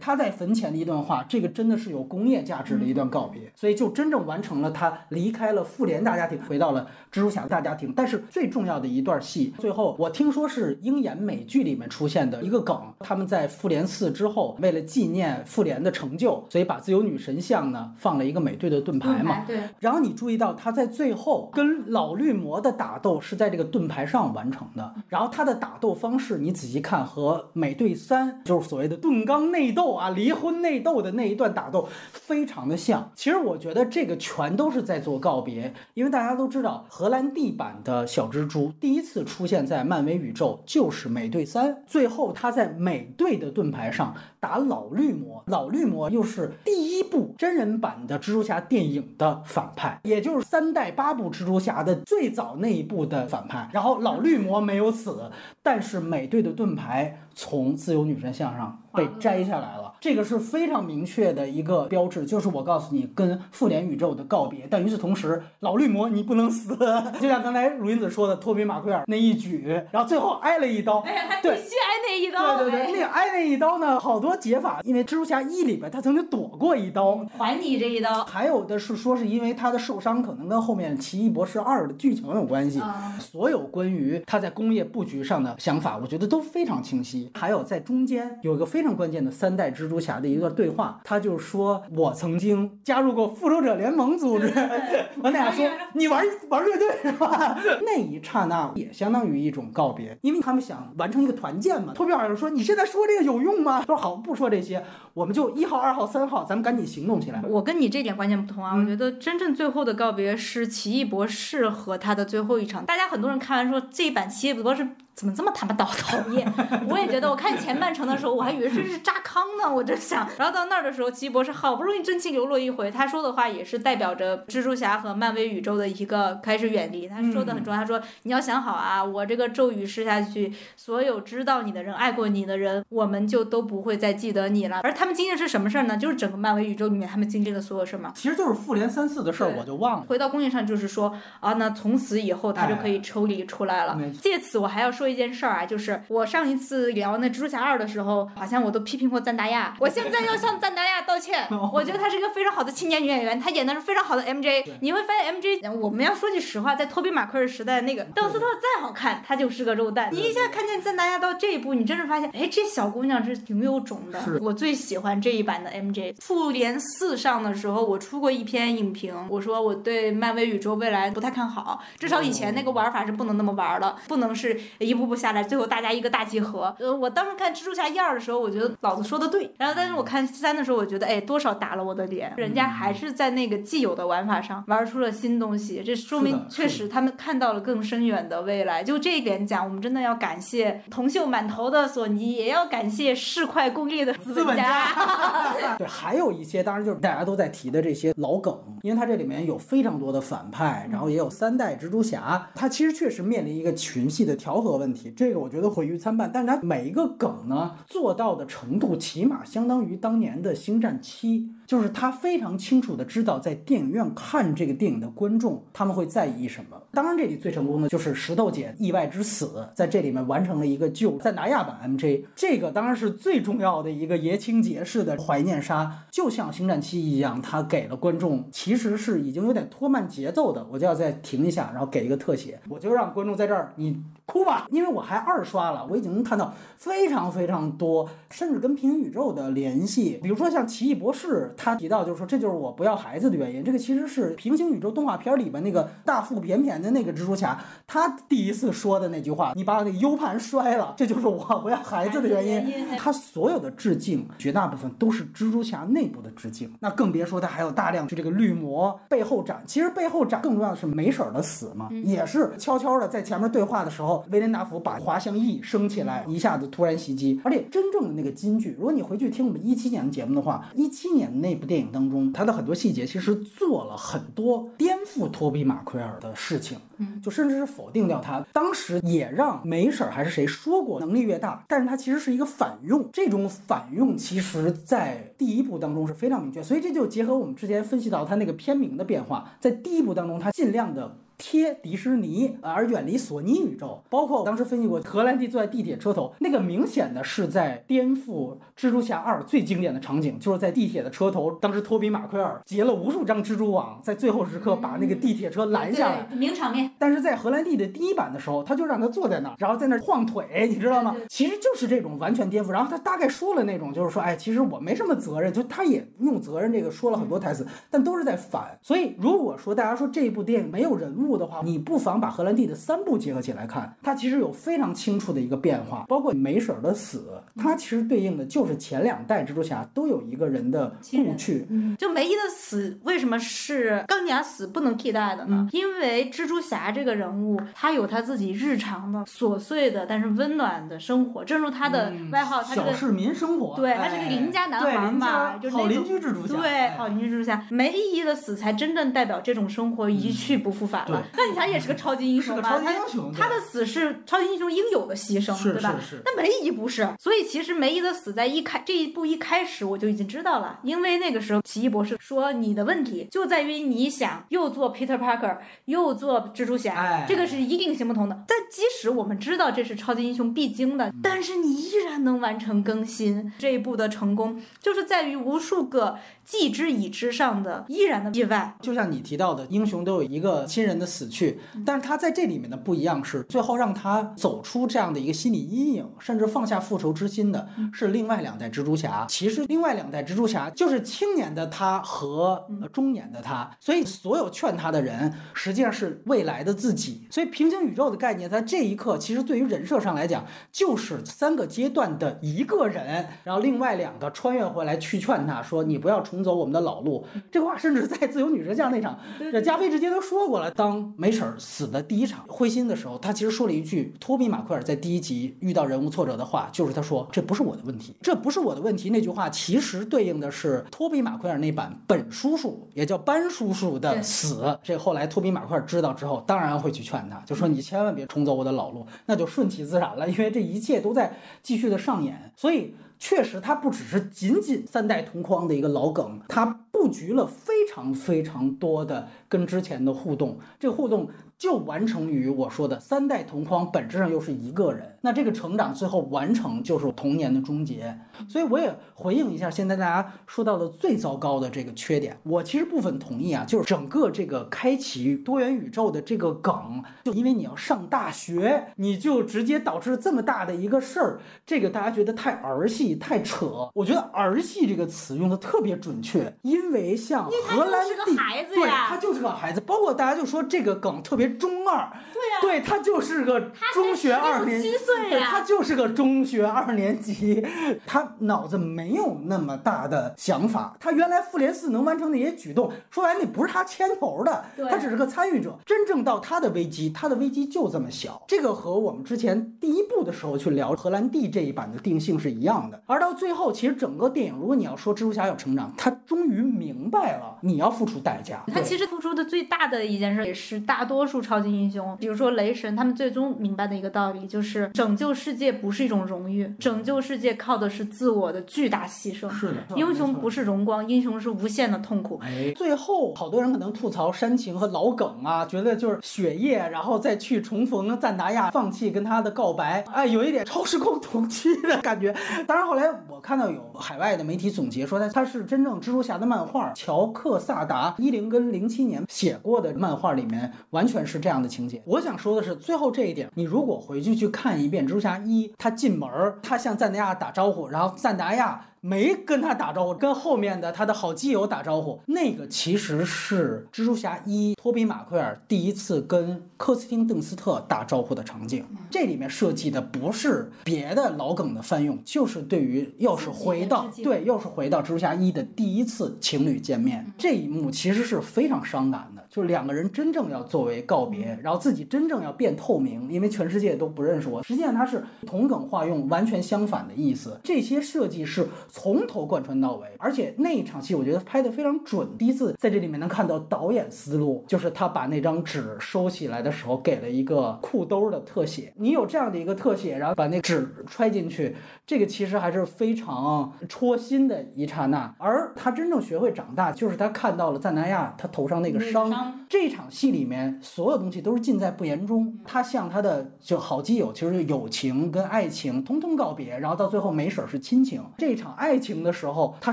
[0.00, 7.92] 他在坟前的一段话，这个真的是有工业价值的一段告别，所以就真正完成了他离开了复联大家庭，回到了蜘蛛侠大家庭。
[7.94, 19.44] 但是最重要的一段戏，最后我听说是鹰眼美剧里面出现的一个梗，他们在复联四之后，为了纪念复联的成就，所以把自由女神像呢放了一个美队的盾牌嘛。
[19.46, 19.60] 对。
[19.78, 24.87] 然后你注意到他在最后跟老绿魔的打斗是在这个盾牌上完成的。
[25.08, 33.10] 然后他的打斗方式，你仔细看和美队三就是所谓的盾钢内斗啊，离婚内斗的那一段打斗非常的像。
[33.14, 53.68] 其实我觉得这个全都是在做告别，因为大家都知道荷兰弟版的小蜘蛛第一次出现在漫威宇宙就是美队三，最后他在美队的盾牌上打老绿魔，老绿魔又是第一部真人版的蜘蛛侠电影的反派，也就是三代八部蜘蛛侠的最早那一部的反派。
[53.72, 55.30] 然后老绿魔没有死，
[55.62, 59.94] 但是美队的盾牌从自由女神像上被摘下来了。
[60.00, 64.66] 这个是非常明确的一个标志，就是我告诉你跟复联宇宙的告别。
[64.68, 66.76] 但与此同时，老绿魔你不能死，
[67.20, 71.00] 就像刚才鲁云子说的，托比马奎尔那一举，然后最后挨了一刀，
[71.42, 72.58] 对，必须挨那一刀。
[72.58, 78.24] 对对对，那个挨那一刀呢，好多解法，因为蜘蛛侠一里边他曾经躲过一刀，还你这一刀。
[78.24, 82.82] 还有的是说是因为他的受伤可能跟后面奇异博士二的剧情有关系。
[83.20, 87.27] 所有关于他在工业布局上的想法，我觉得都非常清晰。
[87.34, 94.52] 还有在中间有一个非常关键的三代蜘蛛侠的一个对话，他就说：“我曾经加入过复仇者联盟组织。
[95.22, 101.92] ”我俩说：“你玩玩乐队是吧？” 那一刹那也相当于一种告别，因为他们想完成一个团建嘛。
[101.94, 112.84] 托比尔说：“你现在说这个有用吗？”说：“好，不说这些，我们就一号、二号、三号，咱们赶紧行动起来。”我跟你这点观念不同啊，我觉得真正最后的告别是奇异博士和他的最后一场。
[112.84, 114.86] 大家很多人看完说这一版奇异博士。
[115.18, 116.46] 怎么这么他妈讨讨厌？
[116.88, 120.28] 我也觉得，我看前半程的时候，我还以为这是扎康呢，我就想。
[120.38, 127.08] 然后到那儿的时候，奇异博士好不容易真情流露一回，他说的话也是代表着蜘蛛侠和漫威宇宙的一个开始远离。
[127.08, 134.82] 他说的很重要，他说你要想好啊，我这个咒语施下去，所有知道你的人、爱过你的人，我们就都不会再记得你了。
[134.84, 135.96] 而他们经历的是什么事儿呢？
[135.96, 138.12] 就是整个漫威宇宙里面他们经历的所有事儿嘛。
[138.14, 140.06] 其实就是复联三四的事儿，我就忘了。
[140.08, 143.98] 回到工业上，就是说啊，那从此以后他就可以抽离出来了。
[144.22, 151.46] 借此我还要说一件事儿啊，就是我上一次聊那蜘蛛侠二的时候，好像我都批评过赞达亚，我现在要向赞达亚道歉。
[151.72, 154.64] 我觉得她是一个非常好的青年女演员，她演的是非常好的 MJ。
[154.80, 160.08] 你会发现 MJ，我们要说句实话，在托比马奎尔时代那个邓斯特再好看，她就是个肉蛋。
[160.12, 164.20] 你一下看见赞达亚到这一步，你真是发现，哎，这小姑娘是挺有种的。
[164.40, 166.14] 我最喜欢这一版的 MJ。
[166.20, 176.74] 复联四上的时候，我出过一篇影评，我说我对漫威宇宙未来不太看好，至少以前那个玩法是不能那么玩了，不能是一步步下来，最后大家一个大集合。
[176.78, 188.82] 呃，我当时看蜘蛛侠一二的时候，我觉得老子说的对，然后但是我看三的时候，我觉得哎，多少打了我的脸，人家还是在那个既有的玩法上玩出了新东西，这说明确实他们看到了更深远的未来。
[188.82, 194.86] 就这一点讲，我们真的要感谢铜锈满头的索尼，也要感谢市侩功利的资资本家。
[195.78, 206.30] 对，还有一些当然就是大家都在提的这些老梗，因为它这里面有非常多的反派，然后也有三代蜘蛛侠，它其实确实面临一个群戏的调和问题，这个我觉得毁誉参半。
[206.32, 211.40] 但是它每一个梗呢做到的程度，起码相当于当年的《星战七》。
[211.68, 216.80] 就是他非常清楚的知道，在电影院看这个电影的观众他们会在意什么。
[216.92, 252.98] 当然，这里最成功的就是石头姐意外之死，在这里面完成了一个救赞达亚版 MJ，这个当然是最重要的一个爷青结式的怀念杀，就像《星战七》一样，他给了观众其实是已经有点拖慢节奏的，我就要再停一下，然后给一个特写，我就让观众在这儿你哭吧，因为我还二刷了，我已经能看到非常非常多，甚至跟平行宇宙的联系，比如说像奇异博士，他提到就是说这就是我不要孩子的原因，这个其实是平行宇宙动画片里边那个大腹便便的那个蜘蛛侠，他第一次说的那句话，你把那个 U 盘摔了，这就是我不要孩子的原因。
[252.98, 259.62] 他所有的致敬，绝大部分都是蜘蛛侠内部的致敬，那更别说他还有大量就这个绿魔背后斩。
[259.66, 267.40] 其实背后斩更重要的是梅婶儿的死嘛，也是悄悄的在前面对话的时候，威廉达福把滑翔翼升起来，一下子突然袭击。
[267.44, 276.78] 而且真正的那个金句，如果你回去听我们一七年的节目的话，一七年的那部电影当中，它的很多细节其实做了很多颠覆托比马奎尔的事情。
[277.22, 278.44] 就甚至是否定掉他。
[278.52, 283.08] 当时也让梅婶儿还是谁说过，能力越大，但是它其实是一个反用。
[283.12, 291.16] 这种反用其实在第一部当中是非常明确，所以这就结合我们之前分析到他那个片名的变化，在第一部当中，他尽量的。
[291.38, 294.02] 贴迪士尼，而远离索尼宇宙。
[294.10, 306.26] 包括我当时分析过，荷兰弟坐在地铁车头，那个明显的是在颠覆蜘蛛侠二最经典的场景，就是在地铁的车头，当时托比马奎尔结了无数张蜘蛛网，在最后时刻把那个地铁车拦下来。
[306.28, 306.90] 对名场面。
[306.98, 311.14] 但是在荷兰弟的第一版的时候，他就让他坐在那儿，然后在那儿晃腿，你知道吗？
[311.28, 312.70] 其实就是这种完全颠覆。
[312.70, 318.76] 然后他大概说了那种，就是说，哎，其实我没什么责任，就他也用责任这个说了很多台词，但都是在反。
[318.82, 331.66] 所以如果说大家说这部电影没有人物的话，你不妨把荷兰弟的三部结合起来看，它其实有非常清楚的一个变化，包括梅婶儿的死，它其实对应的就是前两代蜘蛛侠都有一个人的故去。
[331.98, 335.68] 就梅姨的死为什么是钢铁侠死不能替代的呢？
[335.72, 342.88] 因为蜘蛛侠这个人物，他有他自己日常的琐碎的但是温暖的生活，正如他的外号，他这个。
[342.88, 351.17] 小市民生活，对，他是个哎邻家男孩嘛，好邻居蜘蛛侠，对，哎好邻居蜘蛛侠，梅姨的死才真正代表这种生活一去不复返了。
[351.32, 355.96] 钢铁侠也是个超级英雄嘛，是个超级他英雄，他的死是超级英雄应有的牺牲，对吧？
[356.00, 368.44] 是是那梅姨不是，所以其实梅姨的死在一开这一部一开始我就已经知道了，因为那个时候奇异博士说你的问题就在于你想又做 Peter Parker 又做蜘蛛侠，哎这个是一定行不通的。
[368.46, 378.74] 但即使我们知道这是超级英雄必经的，但是你依然能完成更新，这一步的成功就是在于无数个既知已知上的依然的意外。
[378.80, 389.26] 就像你提到的，英雄都有一个亲人的死去，但是他在这里面的不一样是，最后让他走出这样的一个心理阴影，甚至放下复仇之心的是另外两代蜘蛛侠。
[389.28, 397.28] 其实另外两代蜘蛛侠就是青年的他和呃中年的他，所以所有劝他的人实际上是未来的自己。
[397.30, 410.68] 所以平行宇宙的概念在这一刻，其实对于人设上来讲，就是三个阶段的一个人，然后另外两个穿越回来去劝他说：“你不要重走我们的老路。”这话甚至在自由女神像那场，这加菲直接都说过了。
[410.72, 419.10] 当当梅婶儿死的第一场灰心的时候，他其实说了一句托比马奎尔在第一集遇到人物挫折的话，就是他说这不是我的问题，这不是我的问题。
[419.10, 424.78] 那句话其实对应的是托比马奎尔那版本叔叔，也叫班叔叔的死。
[424.82, 432.94] 这后来托比马奎尔知道之后，当然会去劝他，就说你千万别重走我的老路，那就顺其自然了，因为这一切都在继续的上演，所以。
[433.18, 440.58] 确实，它不只是仅仅三代同框的一个老梗，它布局了非常非常多的跟之前的互动。
[440.78, 441.28] 这个互动
[441.58, 445.18] 就完成于我说的三代同框，本质上又是一个人。
[445.22, 448.16] 那这个成长最后完成就是童年的终结。
[448.48, 463.90] 所以我也回应一下现在大家说到的最糟糕的这个缺点，我其实部分同意啊，就是整个这个开启多元宇宙的这个梗，就因为你要上大学，你就直接导致这么大的一个事儿，这个大家觉得太儿戏、太扯。
[463.94, 468.36] 我觉得“儿戏”这个词用的特别准确，因为像荷兰弟，
[468.74, 469.80] 对，他就是个孩子。
[469.80, 473.60] 包括大家就说这个梗特别中二，对呀、对他就是个
[473.92, 474.98] 中学二年级七。
[474.98, 477.64] 岁对、他就是个中学二年级，
[478.06, 480.96] 他脑子没有那么大的想法。
[480.98, 485.78] 他原来复联四能完成那些举动，说白了那不是他牵头的，对他只是个参与者。
[485.86, 488.42] 真正到他的危机，他的危机就这么小。
[488.48, 493.00] 这个和我们之前第一部的时候去聊荷兰弟这一版的定性是一样的。
[493.06, 498.64] 而到最后，其实整个电影，如果你要说蜘蛛侠有成长，他终于明白了你要付出代价。
[498.72, 509.48] 他其实付出的最大的一件事，也是大多数超级英雄，比如说雷神，他们最终明白的一个道理，就是拯救世界不是一种荣誉，拯救世界靠的是自我的巨大牺牲。
[509.50, 512.40] 是的，英雄不是荣光，英雄是无限的痛苦。
[512.42, 522.34] 哎，最后好多人可能吐槽煽情和老梗啊，觉得就是血液，然后再去重逢赞达亚，放弃跟他的告白，哎，有一点超时空同居的感觉。
[522.66, 532.02] 当然后来我看到有海外的媒体总结说，他他是真正蜘蛛侠的漫画，乔克萨达一零跟零七年写过的漫画里面完全是这样的情节。
[532.06, 538.86] 我想说的是，最后这一点，你如果回去去看一遍蜘蛛侠一，他进门儿，他向赞达亚打招呼，然后赞达亚。
[539.00, 548.84] 没跟他打招呼，跟后面的他的好基友打招呼，那个其实是蜘蛛侠一托比马奎尔第一次跟科斯汀邓斯特打招呼的场景。
[549.10, 559.44] 这里面设计的不是别的老梗的翻用，就是对于要是回到对，要是回到蜘蛛侠一的第一次情侣见面这一幕，其实是非常伤感的。
[559.48, 564.62] 就是两个人真正要作为告别，然后自己真正要变透明，因为全世界都不认识我。
[564.62, 567.58] 实际上它是同梗化用，完全相反的意思。
[567.64, 572.26] 这些设计是从头贯穿到尾，而且那一场戏我觉得拍得非常准。
[572.38, 578.92] 第一次在这里面能看到导演思路，就是他把那张纸收起来的时候给了一个裤兜的特写。
[578.96, 581.76] 你有这样的一个特写，然后把那纸揣进去，
[582.06, 585.34] 这个其实还是非常戳心的一刹那。
[585.38, 589.28] 而他真正学会长大，就是他看到了赞达亚他头上那个伤。
[589.30, 592.58] 伤这场戏里面所有东西都是尽在不言中。
[592.64, 598.22] 他向他的就好基友，其实友情跟爱情通通告别，然后到最后没婶儿是亲情。
[598.38, 599.92] 这场爱情的时候，他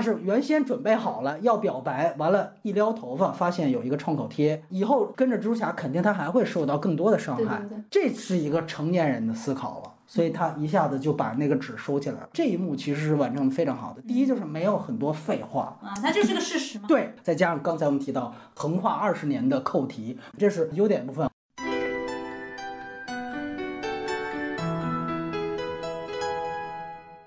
[0.00, 7.58] 是原先准备好了要表白，完了，一撩头发发现有一个创口贴，以后跟着蜘蛛侠，肯定他还会受到更多的伤害。
[7.58, 9.92] 对对对这是一个成年人的思考了。
[10.08, 12.28] 所以他一下子就把那个纸收起来了。
[12.32, 14.00] 这一幕其实是完成的非常好的。
[14.02, 16.84] 第一就是没有很多废话，啊，它就是个事实嘛。
[16.86, 21.28] 对，再加上刚才我们提到横跨二十年的扣题，这是优点部分。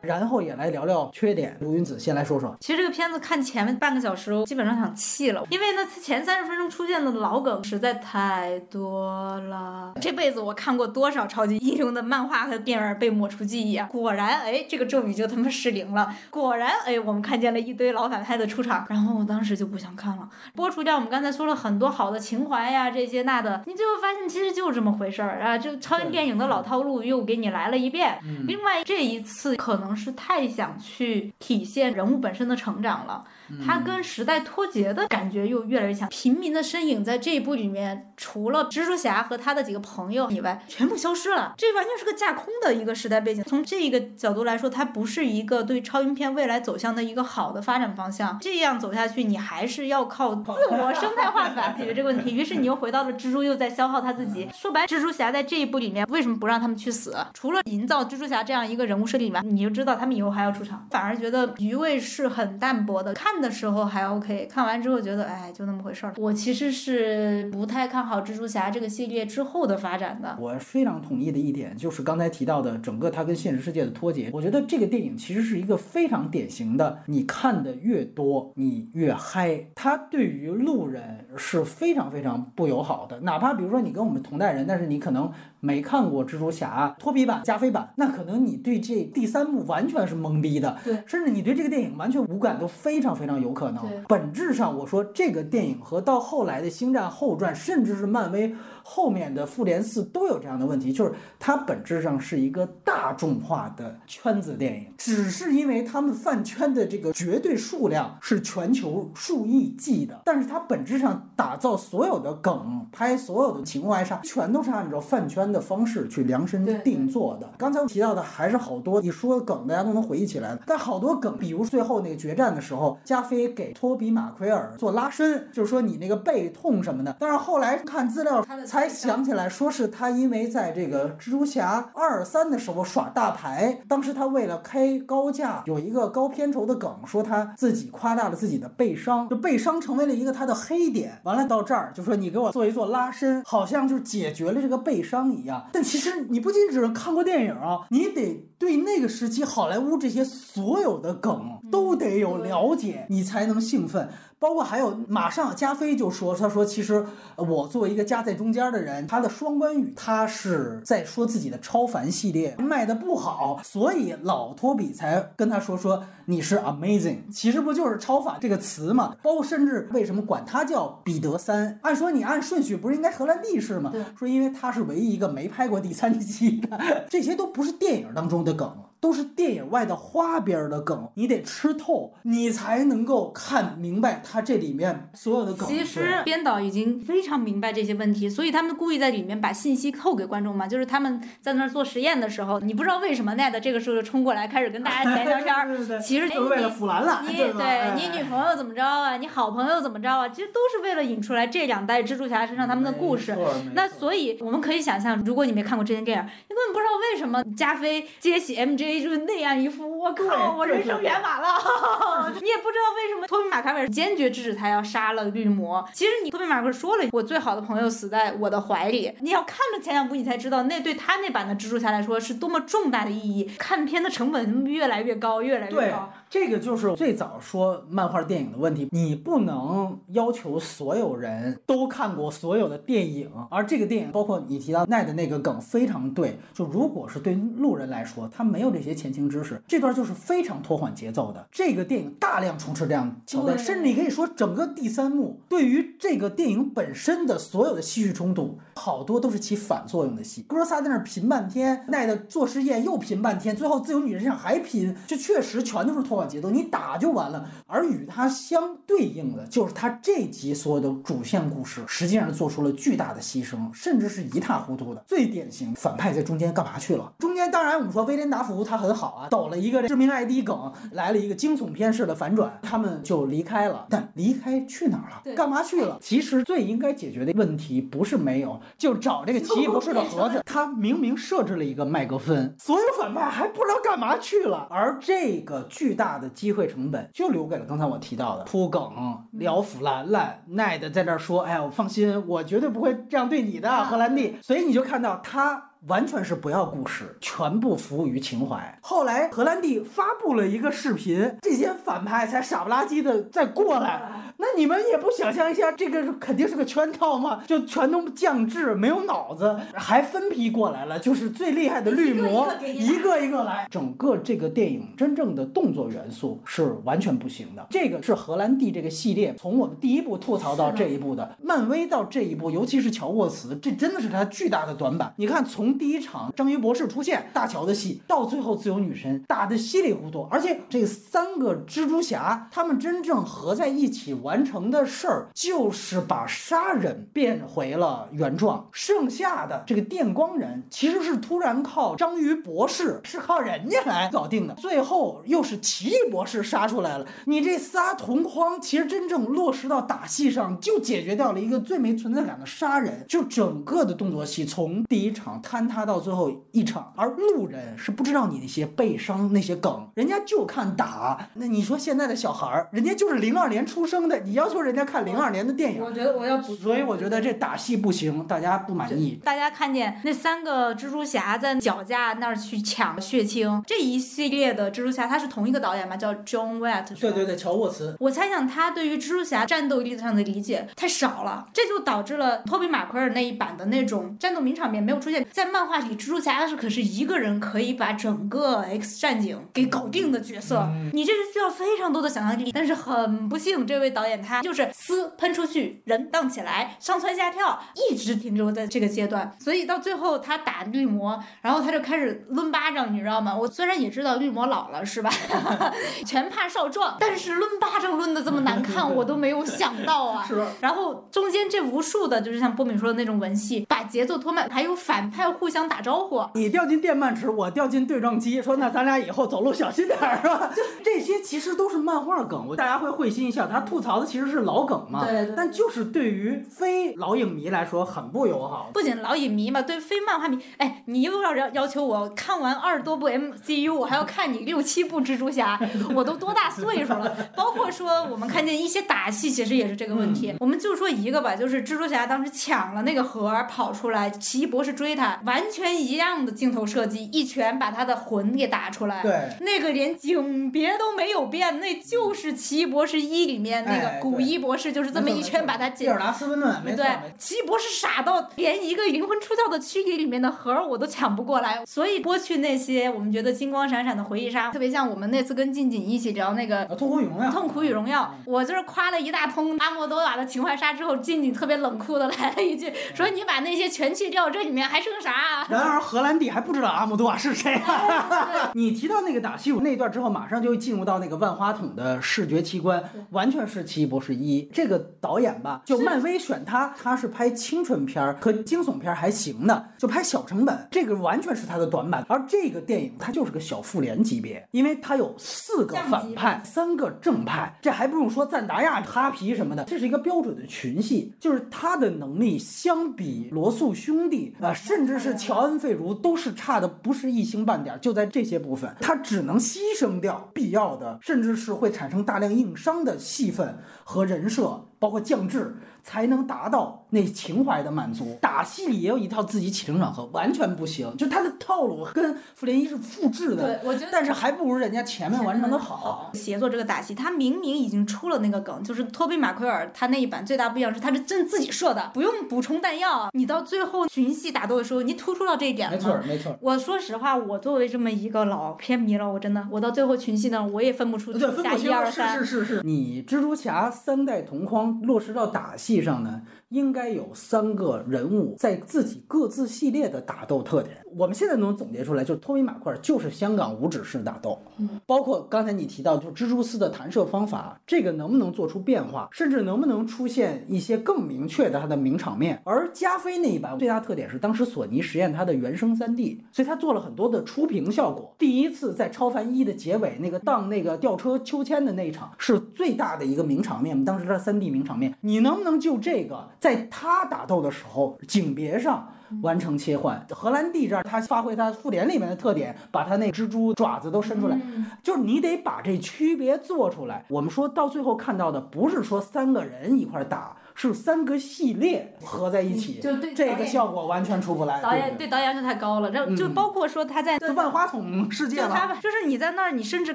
[0.09, 1.55] 然后也来聊聊缺点。
[1.59, 2.57] 卢云子先来说说。
[2.59, 9.93] 其实这个片子看前面半个小时，我基本上想弃了，因为呢，它前三十分钟出现的老梗实在太多了。
[10.01, 13.87] 这辈子我看过多少超级英雄的漫画和电影被抹除记忆啊！
[13.91, 16.11] 果然，哎，这个咒语就他妈失灵了。
[16.31, 20.27] 果然，哎，我们看见了一堆老反派的出场，然后我当时就不想看了。
[20.55, 25.57] 剥除掉我们刚才说了很多好的情怀呀，这些那的，你最后发现其实就是这么回事儿啊！
[25.57, 28.19] 就超人电影的老套路又给你来了一遍。
[28.47, 33.25] 另外，这一次可能是太想去体现人物本身的成长了，
[33.65, 36.07] 它跟时代脱节的感觉又越来越强。
[36.09, 41.53] 平民的身影在这一部里面，除了蜘蛛侠和他的几个朋友以外，全部消失了。
[41.57, 43.43] 这完全是个架空的一个时代背景。
[43.43, 48.37] 从这个角度来说，它不是一个对超英片未来走向的一个好的发展方向。
[48.39, 52.35] 这样走下去，你还是要靠自我生态化法解决这个问题。
[52.35, 54.47] 于是你又回到了蜘蛛，又在消耗他自己。
[54.53, 57.17] 说白，蜘蛛侠在这一部里面为什么不让他们去死？
[57.33, 63.13] 除了营造蜘蛛侠这样一个人物设定以外，你就知知道他们以后还要出场，反而觉得余味是很淡薄的。
[63.13, 66.13] 看的时候还 OK，看完之后觉得哎，就那么回事儿。
[66.17, 70.37] 我其实是不太看好蜘蛛侠这个系列之后的发展的。
[70.39, 74.29] 我非常同意的一点就是刚才提到的整个它跟现实世界的脱节。
[74.33, 79.65] 我觉得这个电影其实是一个非常典型的，你看的越多，你越嗨。
[79.75, 85.31] 它对于路人是非常非常不友好的，哪怕比如说你跟我们同代人，但是你可能。
[85.59, 93.83] 没看过蜘蛛侠托比版、加菲版，那可能你对这第三部完全是懵逼的，对，甚至你对这个电影完全无感都非常非常有可能。
[94.07, 98.55] 本质上，我说这个电影和到后来的星战后传，甚至是漫威。
[98.83, 117.49] 后面的复联四都有这样的问题，就是它本质上是一个大众化的圈子电影，只是因为他们饭圈的这个绝对数量是全球数亿计的，但是它本质上打造所有的梗、拍所有的情怀上，全都是按照饭圈的方式去量身定做的。
[117.57, 128.68] 刚才我提到的还是好多，你说梗大家都能回忆起来的，但好多梗，比如最后那个决战的时候，加菲给托比马奎尔做拉伸，就是说你那个背痛什么的，但是后来看资料才。
[128.69, 141.19] 才想起来，说是他因为在这个蜘蛛侠二三的时候耍大牌，当时他为了开高价，有一个高片酬的梗，说他自己夸大了自己的背伤，就背伤成为了一个他的黑点。
[141.23, 145.67] 完了到这儿就说你给我做一做拉伸，好像就解决了这个背伤一样。
[145.73, 154.07] 但其实你不仅只是看过电影啊，你得对那个时期好莱坞这些所有的梗都得有了解，你才能兴奋。
[154.39, 169.15] 包括还有，马上加菲就说，他说其实我作为一个夹在中间的人，他的双关语，他是在说自己的超凡系列卖的不好，所以老托比才跟他说说你是 amazing，其实不就是超凡这个词嘛？
[169.21, 171.77] 包括甚至为什么管他叫彼得三？
[171.83, 173.91] 按说你按顺序不是应该荷兰弟是吗？
[174.17, 176.79] 说因为他是唯一一个没拍过第三季的，
[177.09, 178.71] 这些都不是电影当中的梗。
[179.01, 185.67] 都是电影外的花边的梗，你得吃透，你才能够看明白它这里面所有的梗。
[185.67, 190.67] 其实编导已经非常明白这些问题，所以他们故意在里面把信息透给观众嘛。
[190.67, 195.69] 就是他们在那儿做实验的时候，你不知道为什么 Ned 这个时候就冲过来开始跟大家闲聊天儿。
[196.03, 197.23] 其实就是为了腐兰了。
[197.25, 199.15] 你对你女朋友怎么着啊？
[199.17, 200.27] 你好朋友怎么着啊？
[200.27, 203.33] 其实都是为了引出来这两代蜘蛛侠身上他们的故事。
[203.73, 208.88] 那所以我们可以想象，如果你没看过这些电影，你根本不知道为什么加菲接起 MJ。
[209.03, 211.47] 就是那样一副， 我靠，我人生圆满了。
[212.41, 215.85] 你也不知道为什么托比马凯尔坚决制止他要杀了绿魔。
[215.93, 219.11] 其实你托比马凯尔说了，我最好的朋友死在我的怀里。
[219.19, 223.51] 你要看了前两部，你才知道那对他那版的蜘蛛侠来说是多么重大的意义。
[223.57, 226.11] 看片的成本越来越高，越来越高。
[226.29, 236.37] 这个就是最早说漫画电影的问题，你不能要求所有人都看过所有的电影，而这个电影包括你提到奈的那个梗非常对。
[236.53, 241.45] 就如果是对路人来说，他没有这些前情知识，这段就是非常拖缓节奏的。
[241.51, 250.43] 这个电影大量充斥这样桥段，甚至你可以说整个第三幕对于这个电影本身的所有的戏剧冲突，好多都是起反作用的戏。
[250.47, 256.29] 哥仨在那贫半天，奈的做实验又贫半天，最后自由女神像还贫，这确实全都是拖缓。
[256.29, 257.49] 节奏，你打就完了。
[257.65, 265.03] 而与它相对应的，就是它这集所有的主线故事，实际上做出了巨大的牺牲，甚至是一塌糊涂的。
[265.07, 267.11] 最典型反派在中间干嘛去了？
[267.17, 273.87] 中间当然我们说威廉达福他很好啊，抖了一个知名 ID 梗，来了一个惊悚片式的反转，他们就离开了。
[273.89, 275.35] 但离开去哪儿了？
[275.35, 275.97] 干嘛去了？
[275.99, 280.41] 其实最应该解决的问题不是没有，就找这个奇异博士的盒子。
[280.45, 284.67] 他明明设置了一个麦克风，所有反派还不知道干嘛去了。
[284.69, 286.19] 而这个巨大。
[286.19, 288.91] 的机会成本就留给了刚才我提到的铺梗
[289.31, 294.35] 聊腐烂烂、奈的在这说，哎呀，我放心，我绝对不会这样对你的，荷兰弟。
[294.41, 295.68] 所以你就看到他。
[295.87, 298.77] 完全是不要故事，全部服务于情怀。
[298.81, 304.33] 后来荷兰弟发布了一个视频，这些反派才傻不拉几的再过来。
[304.41, 307.43] 那你们也不想象一下，这个肯定是个圈套吗？
[307.45, 310.97] 就全都降智，没有脑子，还分批过来了。
[310.99, 313.67] 就是最厉害的绿魔，一个一个来。
[313.69, 317.67] 整个这个电影真正的动作元素是完全不行的。
[317.69, 325.13] 这个是荷兰弟这个系列从我们第一部吐槽到这一步的，漫威到这一步，尤其是乔沃茨，这真的是他巨大的短板。
[325.17, 347.05] 你看从从第一场章鱼博士出现大乔的戏，到最后自由女神打得稀里糊涂，而且这三个蜘蛛侠他们真正合在一起完成的事儿，就是把杀人变回了原状，剩下的这个电光人其实是突然靠章鱼博士是靠人家来搞定的，最后又是奇异博士杀出来了。
[347.25, 355.58] 你这仨同框，其实真正落实到打戏上，就解决掉了一个最没存在感的杀人，就整个的动作戏从第一场他。
[355.59, 361.27] 坍塌到最后一场，而路人是不知道你那些悲伤那些梗，人家就看打。
[361.33, 369.19] 那你说现在的小孩儿，人家就是零二年出生的，你要求人家看零二年的电影，我觉得我要补，所以我觉得这打戏不行，大家不满意。
[369.25, 375.97] 大家看见那三个蜘蛛侠在脚架那儿去抢血清这一系列的蜘蛛侠，他是同一个导演吗？
[375.97, 377.97] 叫 John w e t t 对对对，乔沃茨。
[377.99, 385.25] 我猜想他对于蜘蛛侠战斗力上的理解太少了，这就导致了托比马奎尔那一版的那种战斗名场面没有出现。
[385.31, 392.51] 在漫画里，蜘蛛侠是可是一个人可以把整个 X 战警给搞定的角色，你这是需要非常多的想象力。
[392.51, 399.31] 但是很不幸，这位导演他就是丝喷出去，人荡起来，上蹿下跳，一直停留在这个阶段。
[399.39, 403.35] 所以到最后他打绿魔，然后他就开始抡巴掌，你知道吗？
[403.37, 405.09] 我虽然也知道绿魔老了是吧，
[406.05, 410.25] 全怕少壮，但是抡巴掌抡的这么难看，我都没有想到啊。
[410.27, 416.23] 是然后中间这无数的，就是像波米说的那种文戏，把节奏拖慢，还有反派互相打招呼。
[416.35, 420.51] 你掉进电鳗池，我掉进对撞机，说那咱俩以后走路小心点儿，是吧？
[420.55, 423.47] 就这些其实都是漫画梗，我大家会会心一笑。
[423.47, 428.69] 他吐槽的其实是老梗嘛，对对但就是对于非老影迷来说很不友好。
[428.73, 435.59] 不仅老影迷嘛，对非漫画迷，哎，你又要要要求我看完二十多部 MCU，我还要看你六七部蜘蛛侠，
[435.95, 437.15] 我都多大岁数了？
[437.35, 440.35] 包括说我们看见一些打戏，其实也是这个问题。
[440.39, 449.03] 我们就说一个吧，就是蜘蛛侠当时抢了那个盒跑出来，奇异博士追他，完全一样的镜头设计，一拳把他的魂给打出来。
[449.03, 466.59] 对，那个连景别都没有变，那就是奇异博士一里面那哎个古一博士，就是这么一拳把他解蒂尔达斯温顿，没错，对，奇异博士傻到连一个灵魂出窍的躯体里面的核儿我都抢不过来，所以剥去那些我们觉得金光闪闪的回忆杀，特别像我们那次跟静静一起聊那个。
[466.69, 475.45] 啊，痛苦与荣耀，痛苦与荣耀，我就是夸了一大通阿莫多瓦的情怀杀之后，静静特别冷酷的来了一句，说你把那些全去掉，这里面还剩啥啊？
[475.49, 477.59] 然而荷兰弟还不知道阿姆多瓦是谁、
[478.53, 492.05] 你提到那个打戏那段之后，马上就进入到那个万花筒的视觉奇观，完全是奇异博士一这个导演吧，就漫威选他，他是拍青春片儿和惊悚片儿还行的，就拍小成本，这个完全是他的短板。
[492.07, 515.55] 而这个电影它就是个小复联级别，因为它有四个反派，三个正派，这还不用说赞达亚、哈皮什么的，这是一个标准的群戏，就是他的能力相比罗素兄弟啊、甚至是乔恩·费如都是差的不是一星半点，就在这些部分，他只能牺牲掉必要的，甚至是会产生大量硬伤的戏份和人设，包括降智。
[515.83, 518.17] 才能达到那情怀的满足。
[518.21, 526.11] 打戏里也有一套自己起承转合，完全不行，就他的套路跟复联一是复制的，对我觉得但是还不如人家前面完成的好。
[526.13, 533.09] 协作这个打戏，他明明已经出了那个梗，就是托比马奎尔他那一版最大不一样是他是真自己设的，不用补充弹药。
[533.13, 535.69] 你到最后群戏打斗的时候，你突出到这一点？
[535.71, 536.37] 没错儿，没错儿。
[536.41, 542.17] 我说实话，我作为这么一个老片迷了，我真的，我到最后群戏呢，我也分不出对，蜘蛛侠一分不清二三。
[542.19, 542.61] 是是是是。
[542.63, 550.83] 你蜘蛛侠三代同框落实到打戏戏上呢，应该有三个人物在自己各自系列的打斗特点。
[550.97, 554.39] 我们现在能总结出来，就是托比马奎尔就是香港无指式打斗，
[554.85, 562.41] 包括刚才你提到，就是蜘蛛丝的弹射方法，这个能不能做出变化，甚至能不能出现一些更明确的它的名场面。
[562.43, 568.15] 而加菲那一版最大特点是，当时索尼实验它的原生 3D，所以它做了很多的出屏效果。
[568.17, 578.93] 第一次在超凡一的结尾那个荡那个吊车秋千的那一场是最大的一个名场面，当时它 3D 名场面，你能不能就这个在他打斗的时候景别上？
[579.21, 584.39] 完成切换，荷兰弟这儿他发挥他复联里面的特点，把他那蜘蛛爪子都伸出来，
[584.83, 587.03] 就是你得把这区别做出来。
[587.09, 594.59] 我们说到最后看到的不是说三个人一块儿打，是三个系列合在一起，就对这个效果完全出不来。
[594.61, 595.07] 导演对对？
[595.07, 599.93] 导演要求太高了，然后就嗯包括说他在万花筒世界就他了，就是你在那儿，你甚至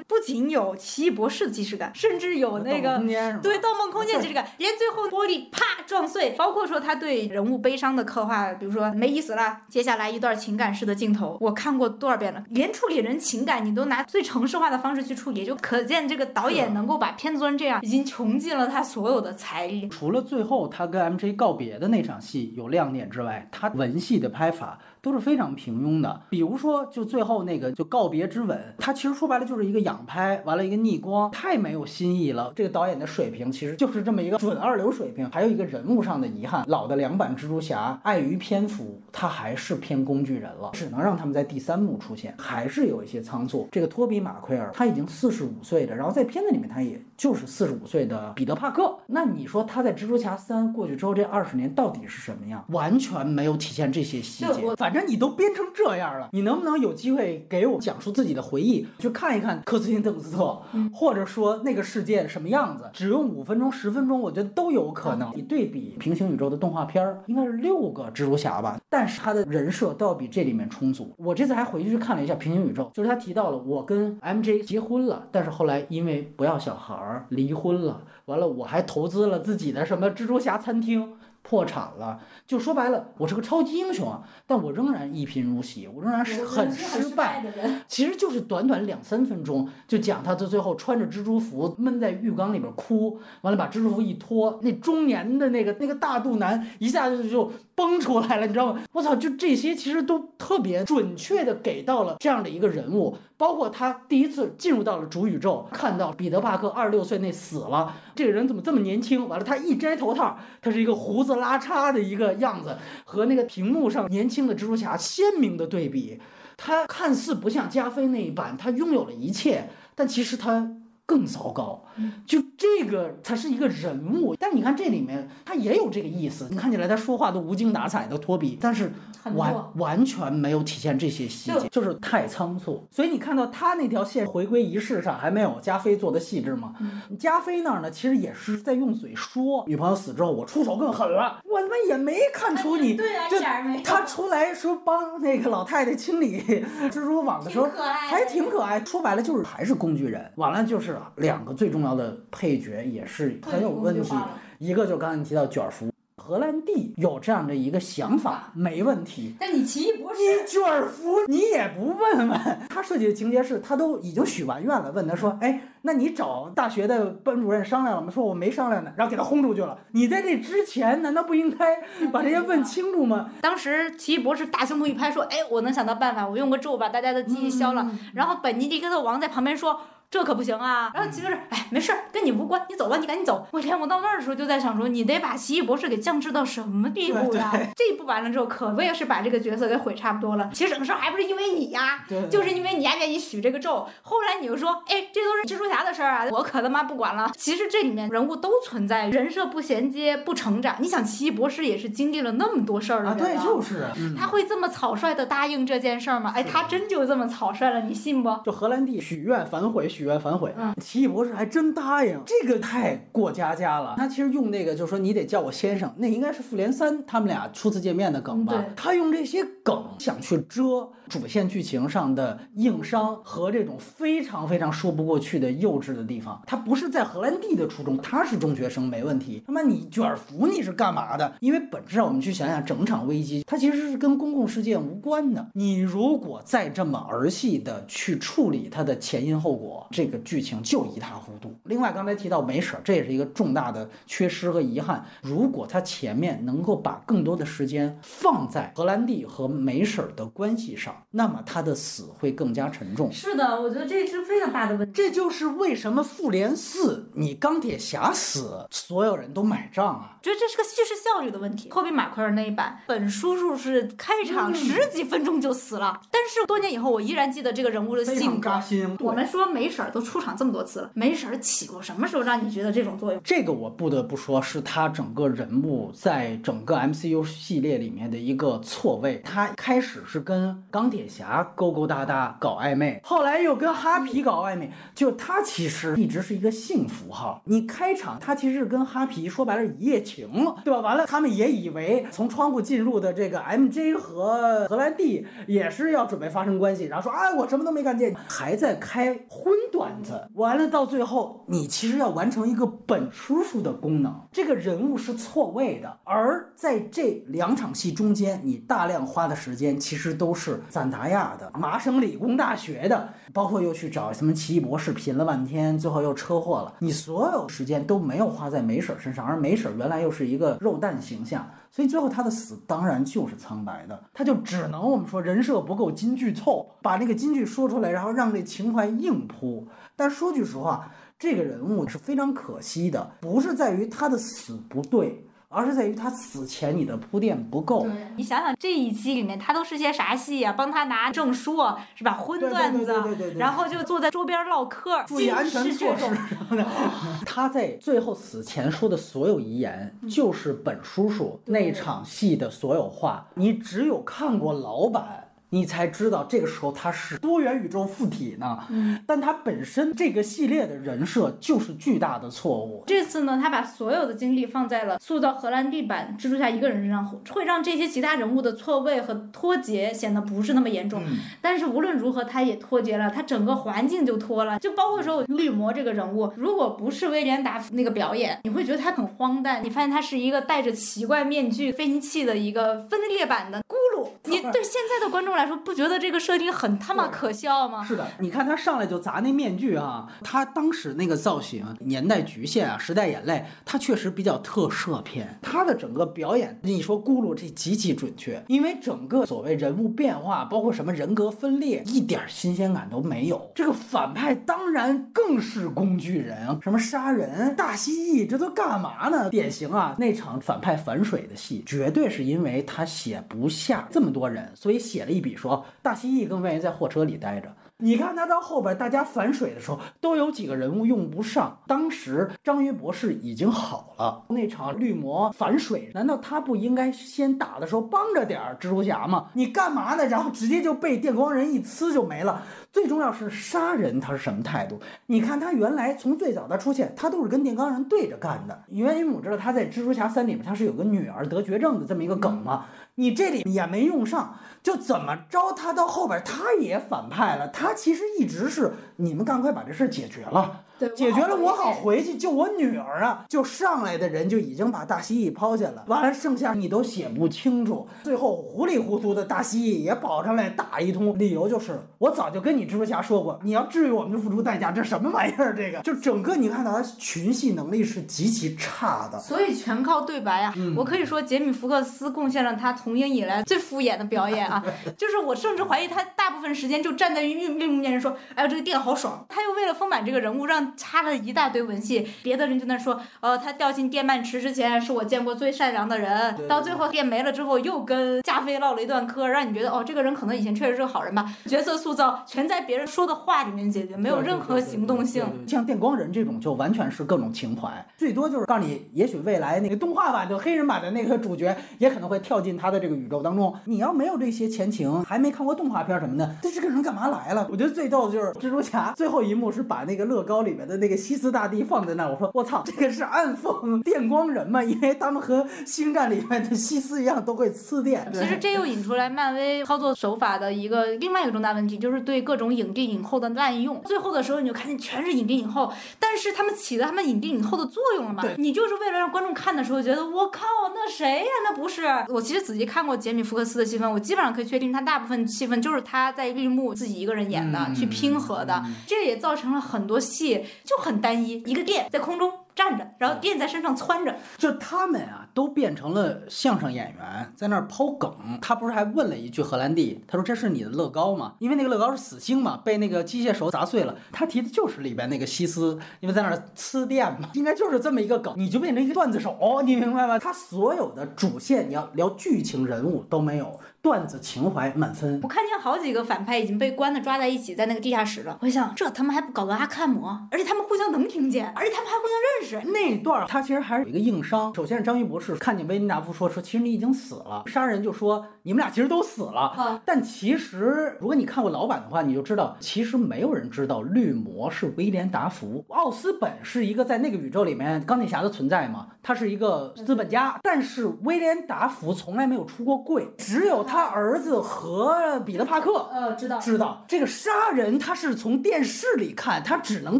[0.07, 2.97] 不仅有奇异博士的既视感，甚至有那个
[3.43, 19.87] 对《盗梦空间》既视感，连最后玻璃啪撞碎，包括说他对人物悲伤的刻画，比如说没意思了，接下来一段情感式的镜头，我看过多少遍了，连处理人情感你都拿最城市化的方式去处理，就可见这个导演能够把片子做成这样，已经穷尽了他所有的财力。
[19.89, 26.21] 除了最后后他跟 MJ 告别的那场戏有亮点之外，他文戏的拍法都是非常平庸的。
[26.29, 32.53] 比如说，就最后那个就告别之吻，他其实说白了就是一个仰拍，完了一个逆光，太没有新意了。
[32.55, 35.29] 这个导演的水平其实就是这么一个准二流水平。
[35.29, 43.67] 还有一个人物上的遗憾，老的两版蜘蛛侠碍于篇幅，他还是偏工具人了，只能让他们在第三幕出现，还是有一些仓促。
[43.73, 48.97] 这个托比马奎尔他已经四十五岁了，然后在片子里面他也就是四十五岁的彼得·帕克。
[49.07, 52.63] 那你说他在蜘蛛侠三过去之后这二十年到底是什么样？
[52.69, 54.75] 完全没有体现这些细节。
[54.77, 60.61] 反正你都编成这样了，你能不能有机会给我讲述自己的回忆，去看一看科斯汀·邓斯特，
[60.93, 62.89] 或者说那个世界什么样子？
[62.93, 65.31] 只用五分钟、十分钟，我觉得都有可能。
[65.35, 71.13] 你对比平行宇宙的动画片儿，应该是六个蜘蛛侠吧，但是他的人设都要比这里面充足。
[71.17, 81.13] 我这次还回去看了一下平行宇宙，就是他提到了我跟 MJ 结婚了，但是后来因为不要小孩儿离婚了，完了我还投资了自己的什么蜘蛛侠餐厅。
[81.47, 87.81] 破产了，就说白了，我是个超级英雄啊，但我仍然一贫如洗，我仍然是很失败的人。
[87.87, 98.81] 其实就是短短两三分钟，就讲他到最后穿着蜘蛛服闷在浴缸里边哭，完了把蜘蛛服一脱，那中年的那个那个大肚腩一下子就崩出来了，你知道吗？
[98.93, 103.17] 我操，就这些其实都特别准确的给到了这样的一个人物。
[103.37, 109.27] 包括他第一次进入到了主宇宙，看到彼得·帕克二十六岁那死了，这个人怎么这么年轻？
[109.27, 116.19] 完了，他一摘头套，他是一个胡子拉碴的一个样子，和那个屏幕上年轻的蜘蛛侠鲜明的对比。
[116.57, 120.71] 他看似不像加菲那一版，他拥有了一切，但其实他
[121.05, 121.84] 更糟糕。
[122.25, 128.91] 就这个，才是一个人物，但你看这里面他也有这个意思，你看起来他说话都无精打采的托比，但是
[129.33, 132.85] 完完全没有体现这些细节，就是太仓促。
[132.91, 136.73] 所以你看到他那条线回归仪式上还没有加菲做的细致吗？
[137.17, 143.39] 加菲那儿呢，其实也是在用嘴说女朋友死之后我出手更狠了，我他妈也没看出你，就
[143.83, 146.41] 他出来说帮那个老太太清理
[146.89, 147.67] 蜘蛛网的时候
[148.09, 150.29] 还挺可爱，说白了就是还是工具人。
[150.35, 151.84] 完了就是两个最终。
[151.85, 154.15] 要的配角也是很有问题，
[154.59, 168.09] 一个就刚才你提到卷福，荷兰弟有这样的一个想法没问题，但你奇异博士，你卷福你也不问问他设计的情节是，他都已经许完愿了，问他说，哎，那你找大学的班主任商量了吗？
[168.09, 169.77] 说我没商量呢，然后给他轰出去了。
[169.91, 171.77] 你在这之前难道不应该
[172.11, 173.29] 把这些问清楚吗？
[173.41, 177.91] 当时奇异博士大胸脯一拍说，哎，我能想到办法，我用个咒把大家的记忆消了。
[178.15, 179.79] 然后本尼迪克特王在旁边说。
[180.15, 180.89] 这可不行啊！
[180.93, 183.45] 然后其实是，哎，没事儿，跟你无关，你走吧，你赶紧走。
[183.51, 187.51] 我天，我到那儿的时候就在想说，你得把奇异博士给降智到什么地步呀？
[187.75, 190.49] 这一步完了之后，可谓是把这个角色给毁差不多了。
[190.53, 193.85] 其实整个事儿还不是因为你呀，就是因为你还愿意许这个咒。
[194.03, 197.31] 后来你又说，哎，这都是蜘蛛侠的事儿啊，我可他妈不管了。
[197.37, 200.75] 其实这里面人物都存在人设不衔接、不成长。
[200.81, 203.85] 你想，奇异博士也是经历了那么多事儿的人，对，就是，
[204.17, 206.33] 他会这么草率的答应这件事儿吗？
[206.35, 208.29] 哎，他真就这么草率了，你信不？
[208.43, 210.53] 就荷兰弟许愿反悔，许愿反悔。
[210.81, 213.95] 奇异博士还真答应，这个太过家家了。
[213.97, 218.65] 他其实用那个，就是说你得叫我先生，那应该是复联三他们俩初次见面的梗吧？
[218.75, 226.41] 他用这些梗想去遮主线剧情上的硬伤和这种非常非常说不过去的幼稚的地方。
[226.47, 229.43] 他不是在荷兰弟的初中，他是中学生没问题。
[229.45, 231.33] 他妈你卷福你是干嘛的？
[231.39, 235.47] 因为本质上我们去想想，整场危机它其实是跟公共事件无关的。
[235.53, 240.55] 你如果再这么儿戏的去处理它的前因后果，这个剧情。
[240.63, 241.53] 就一塌糊涂。
[241.65, 245.05] 另外，刚才提到没婶，这也是一个重大的缺失和遗憾。
[245.21, 253.11] 如果他前面能够把更多的时间放在荷兰弟和没婶的关系上，那么他的死会更加沉重。
[253.11, 254.93] 是的，我觉得这是非常大的问题。
[254.95, 260.14] 这就是为什么复联四你钢铁侠死，所有人都买账啊。
[260.25, 261.69] 觉得这是个叙事效率的问题。
[261.69, 268.59] 科比马奎尔那一版，本叔叔是开场十几分钟就死了，但是多年以后，我依然记得这个人物的性格。
[269.01, 273.21] 我们说梅婶儿都出场这么多次了，梅婶儿起过什么时候让你觉得这种作用？
[273.23, 279.21] 这个我不得不说是他整个人物在整个 MCU 系列里面的一个错位。
[279.23, 287.43] 他开始是跟钢铁侠勾勾搭搭搞暧昧，后来又跟哈皮搞暧昧，就他其实一直是一个性符号。
[287.45, 290.14] 你开场他其实是跟哈皮说白了一夜情。
[290.15, 290.79] 停了，对吧？
[290.79, 300.29] 完了，他们也以为从窗户进入的这个 MJ 和荷兰弟也是要准备发生关系，然后说啊，我什么都没看见，还在开荤段子。
[300.35, 305.97] 完了，到最后，你其实要完成一个本叔叔的功能，这个人物是错位的。
[306.05, 316.73] 而在这两场戏中间，你大量花的时间其实都是赞达亚的、麻省理工大学的，包括又去找什么奇异博士拼了半天，最后又车祸了。
[316.79, 320.05] 你所有时间都没有花在梅婶身上，而梅婶原来。
[320.05, 329.67] 又是一个肉蛋形象，所以最后他的死当然就是苍白的，他就只能我们说人设不够金句凑，把那个金句说出来，然后让这情怀硬扑。
[329.95, 337.87] 但说句实话，这个人物是非常可惜的，不是在于他的死不对，而是在于他死前你的铺垫不够。
[338.15, 341.57] 你想想这一期里面他都是些啥戏呀、帮他拿证书
[341.95, 342.13] 是吧？
[342.13, 346.65] 荤段子然后就坐在桌边唠嗑，注意安全措施这种什么的。
[347.25, 353.27] 他在最后死前说的所有遗言，就是本叔叔那场戏的所有话。
[353.35, 355.24] 你只有看过老版。
[355.49, 371.01] 你才知道这个时候他是多元宇宙附体呢，嗯，但他本身这个系列的人设就是巨大的错误，这次呢，他把所有的精力放在了塑造荷兰地板蜘蛛侠一个人身上，会让这些其他人物的错位和脱节显得不是那么严重。
[371.05, 371.17] 嗯。
[371.41, 379.63] 但是无论如何，他也脱节了，他整个环境就脱了，就包括说绿魔这个人物，如果不是威廉达夫那个表演，你会觉得他很荒诞。
[379.63, 383.75] 你发现他是一个戴着奇怪面具飞行器的一个分裂版的咕
[384.25, 387.83] 你对现在的观众来说，不觉得这个设定很他妈可笑吗？
[387.83, 395.39] 是的，你看他上来就砸那面具啊，他当时那个造型、年代局限啊、时代眼泪，他确实比较特摄片。
[395.41, 403.51] 他的整个表演，你说咕噜这极其准确，因为整个所谓人物变化，包括什么人格分裂，一点新鲜感都没有。
[403.53, 409.29] 这个反派当然更是工具人，什么杀人、大蜥蜴，这都干嘛呢？
[409.29, 417.49] 典型啊，那场反派反水的戏，绝对是因为他写不下这么多人，所以写了一笔说大蜥蜴更愿意在货车里待着。
[417.77, 421.59] 你看他到后边，大家反水的时候，都有几个人物用不上。
[421.65, 429.29] 当时章鱼博士已经好了，那场绿魔反水，难道他不应该先打的时候帮着点儿蜘蛛侠吗？
[429.33, 430.05] 你干嘛呢？
[430.07, 432.43] 然后直接就被电光人一呲就没了。
[432.71, 434.79] 最重要是杀人，他是什么态度？
[435.05, 438.63] 你看他原来从最早的出现，他都是跟电钢人对着干的。
[438.67, 442.65] 因为我知道他在蜘蛛侠三里面他是有个女儿得绝症的这么一个梗嘛，
[442.95, 447.47] 你这里也没用上，就怎么着他到后边他也反派了。
[447.47, 450.64] 他其实一直是你们赶快把这事解决了。
[450.77, 453.25] 对解决了，我好回回去救我女儿啊！
[453.29, 465.55] 就上来的人就已经把大蜥蜴抛下了，完了剩下你都写不清楚，最后糊里糊涂的大蜥蜴也跑上来打一通，理由就是我早就跟你蜘蛛侠说过，你要治愈我们就付出代价，这什么玩意儿？
[465.55, 469.17] 这个就整个你看到他群戏能力是极其差的。
[469.19, 470.53] 所以全靠对白啊！
[470.57, 474.61] 嗯我可以说，杰米·福克斯贡献了他从影以来最敷衍的表演啊！
[474.97, 482.07] 就是我甚至怀疑他大部分时间就站在绿绿幕面前说：“哎呦，这个电好爽！”他又为了丰满这个人物，让插了一大堆文戏。
[482.23, 491.25] 别的人就在那说：“呃，他掉进电鳗池之前是我见过最善良的人。”到最后电没了之后，又跟加菲唠了一段嗑，让你觉得哦，这个人可能以前确实是个好人吧。
[491.45, 495.25] 角色塑造全在别人说的话里面解决，没有任何行动性。
[495.47, 503.53] 像电光人这种就完全是各种情怀，最多就是告诉你，也许未来那个动画版就黑人版的那个主角也可能会跳进他的这个宇宙当中。
[503.65, 507.47] 你要没有这些前情，还没看过动画片什么的，这这个人干嘛来了？
[507.51, 514.63] 我觉得最逗的就是蜘蛛侠最后一幕是把那个乐高里面的那个西斯大帝放在那儿，我说我操，这个是暗讽电光人嘛？
[514.65, 518.09] 因为他们和星战里面的西斯一样都会刺电。
[518.13, 523.81] 其实这又引出来漫威操作手法的一个另外一个重大问题，就是对各种影帝影后的滥用。
[523.85, 528.23] 最后的时候，你就看见全是影帝影后，但是他们起了他们影帝影后的作用了嘛？
[528.37, 531.25] 你就是为了让观众看的时候觉得我靠，那谁呀？
[531.43, 538.63] 那不是我其实仔细看过杰米·福克斯的戏份，我基本上可以确定他大部分戏份就是他在绿幕自己一个人演的，嗯去拼合的。
[538.87, 544.15] 这也造成了很多戏就很单一，一个电在空中站着，然后电在身上窜着。
[544.37, 548.39] 就他们啊，都变成了相声演员，在那儿抛梗。
[548.41, 551.33] 他不是还问了一句荷兰弟，他说这是你的乐高吗？
[551.39, 553.93] 因为那个乐高是死星嘛，被那个机械手砸碎了。
[554.13, 560.17] 他提的就是里边那个西斯，因为在那儿呲电嘛，应该就是这么一个梗，你就变成一个段子手，你明白吗？
[560.17, 565.19] 他所有的主线，你要聊剧情人物都没有，段子情怀满分。
[565.21, 568.37] 我看见好几个反派已经被关的抓在一起，在那个地下室了。
[568.41, 572.71] 我想，这他们还不搞个阿卡姆，而且他们互相能听见，而且他们还互相认识。
[572.71, 574.55] 那段儿他其实还是有一个硬伤。
[574.55, 577.43] 首先是章鱼博士看见威廉达夫说说，其实你已经死了。
[577.47, 579.41] 杀人就说你们俩其实都死了。
[579.57, 585.63] 啊但其实如果你看过老版的话，你就知道，其实没有人知道绿魔是威廉达福。
[585.69, 595.89] 奥斯本是一个在那个宇宙里面钢铁侠的存在嘛，他是一个资本家，但是威廉达福从来没有出过柜，只有他儿子和彼得帕克。
[595.91, 596.39] 呃，知道。
[596.39, 599.99] 知道这个杀人，他是从电视里看，他只能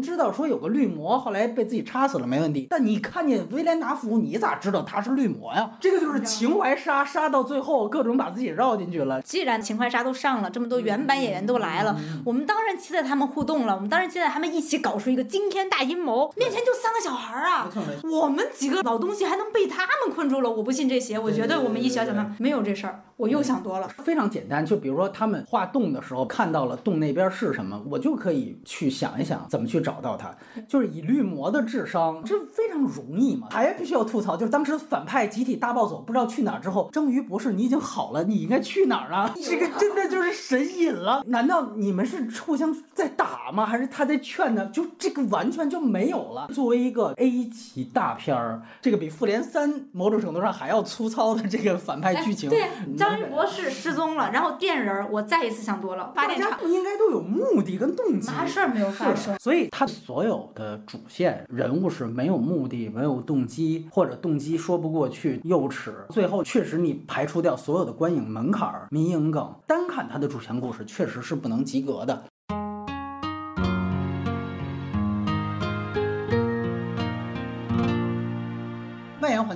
[0.00, 2.66] 知道说有个绿魔，后来被自己插死了没问题。
[2.68, 5.68] 但你看见威廉达福，你咋知道他是绿魔呀？
[5.80, 9.20] 这个就是情怀杀，杀到最后各种把自己绕进去了。
[9.22, 16.32] 既然情怀杀都上了，这么多原版演员都来了，我们当然期待他们互动了，我们当然期待他们一起搞出一个惊天大阴谋。
[16.36, 17.68] 面前就三个小孩儿啊
[18.04, 20.50] 我们几个老东西还能被他们困住了？
[20.50, 23.88] 我不信这邪，我觉得我们一小小们没有这事儿，我又想多了。
[24.04, 30.34] 非常简单，就比如说他们画洞的时候看到了洞那边是什么，我就可以去想一想怎么去找到它。
[30.68, 33.48] 就是以绿魔的智商，这非常容易嘛。
[33.50, 39.32] 还必须要吐槽，就是当时反派集体大暴走，不知道去哪儿之后，章鱼博士你已经好了，你应该去哪儿啊？
[39.42, 41.22] 这个 真的就是神隐了。
[41.28, 43.64] 难道你们是互相在打吗？
[43.64, 44.66] 还是他在劝呢？
[44.66, 46.48] 就这个完全就没有了。
[46.52, 58.26] 作为一个 A 级大片儿，这个比复联三某种程度上还要粗糙的这个反派剧情，对，章鱼博士失踪了，然后电人儿，我再一次想多了，发大家电厂不应该都有目的跟动机？
[58.26, 59.36] 啥事儿没有发生。
[59.38, 65.94] 所以他所有的主线人物是没有目的、没有动机，或者动机说不过过去、幼齿。
[66.08, 72.24] 最后确实你排除掉所有的观影门槛民营梗，单看它的主线故事，确实是不能及格的。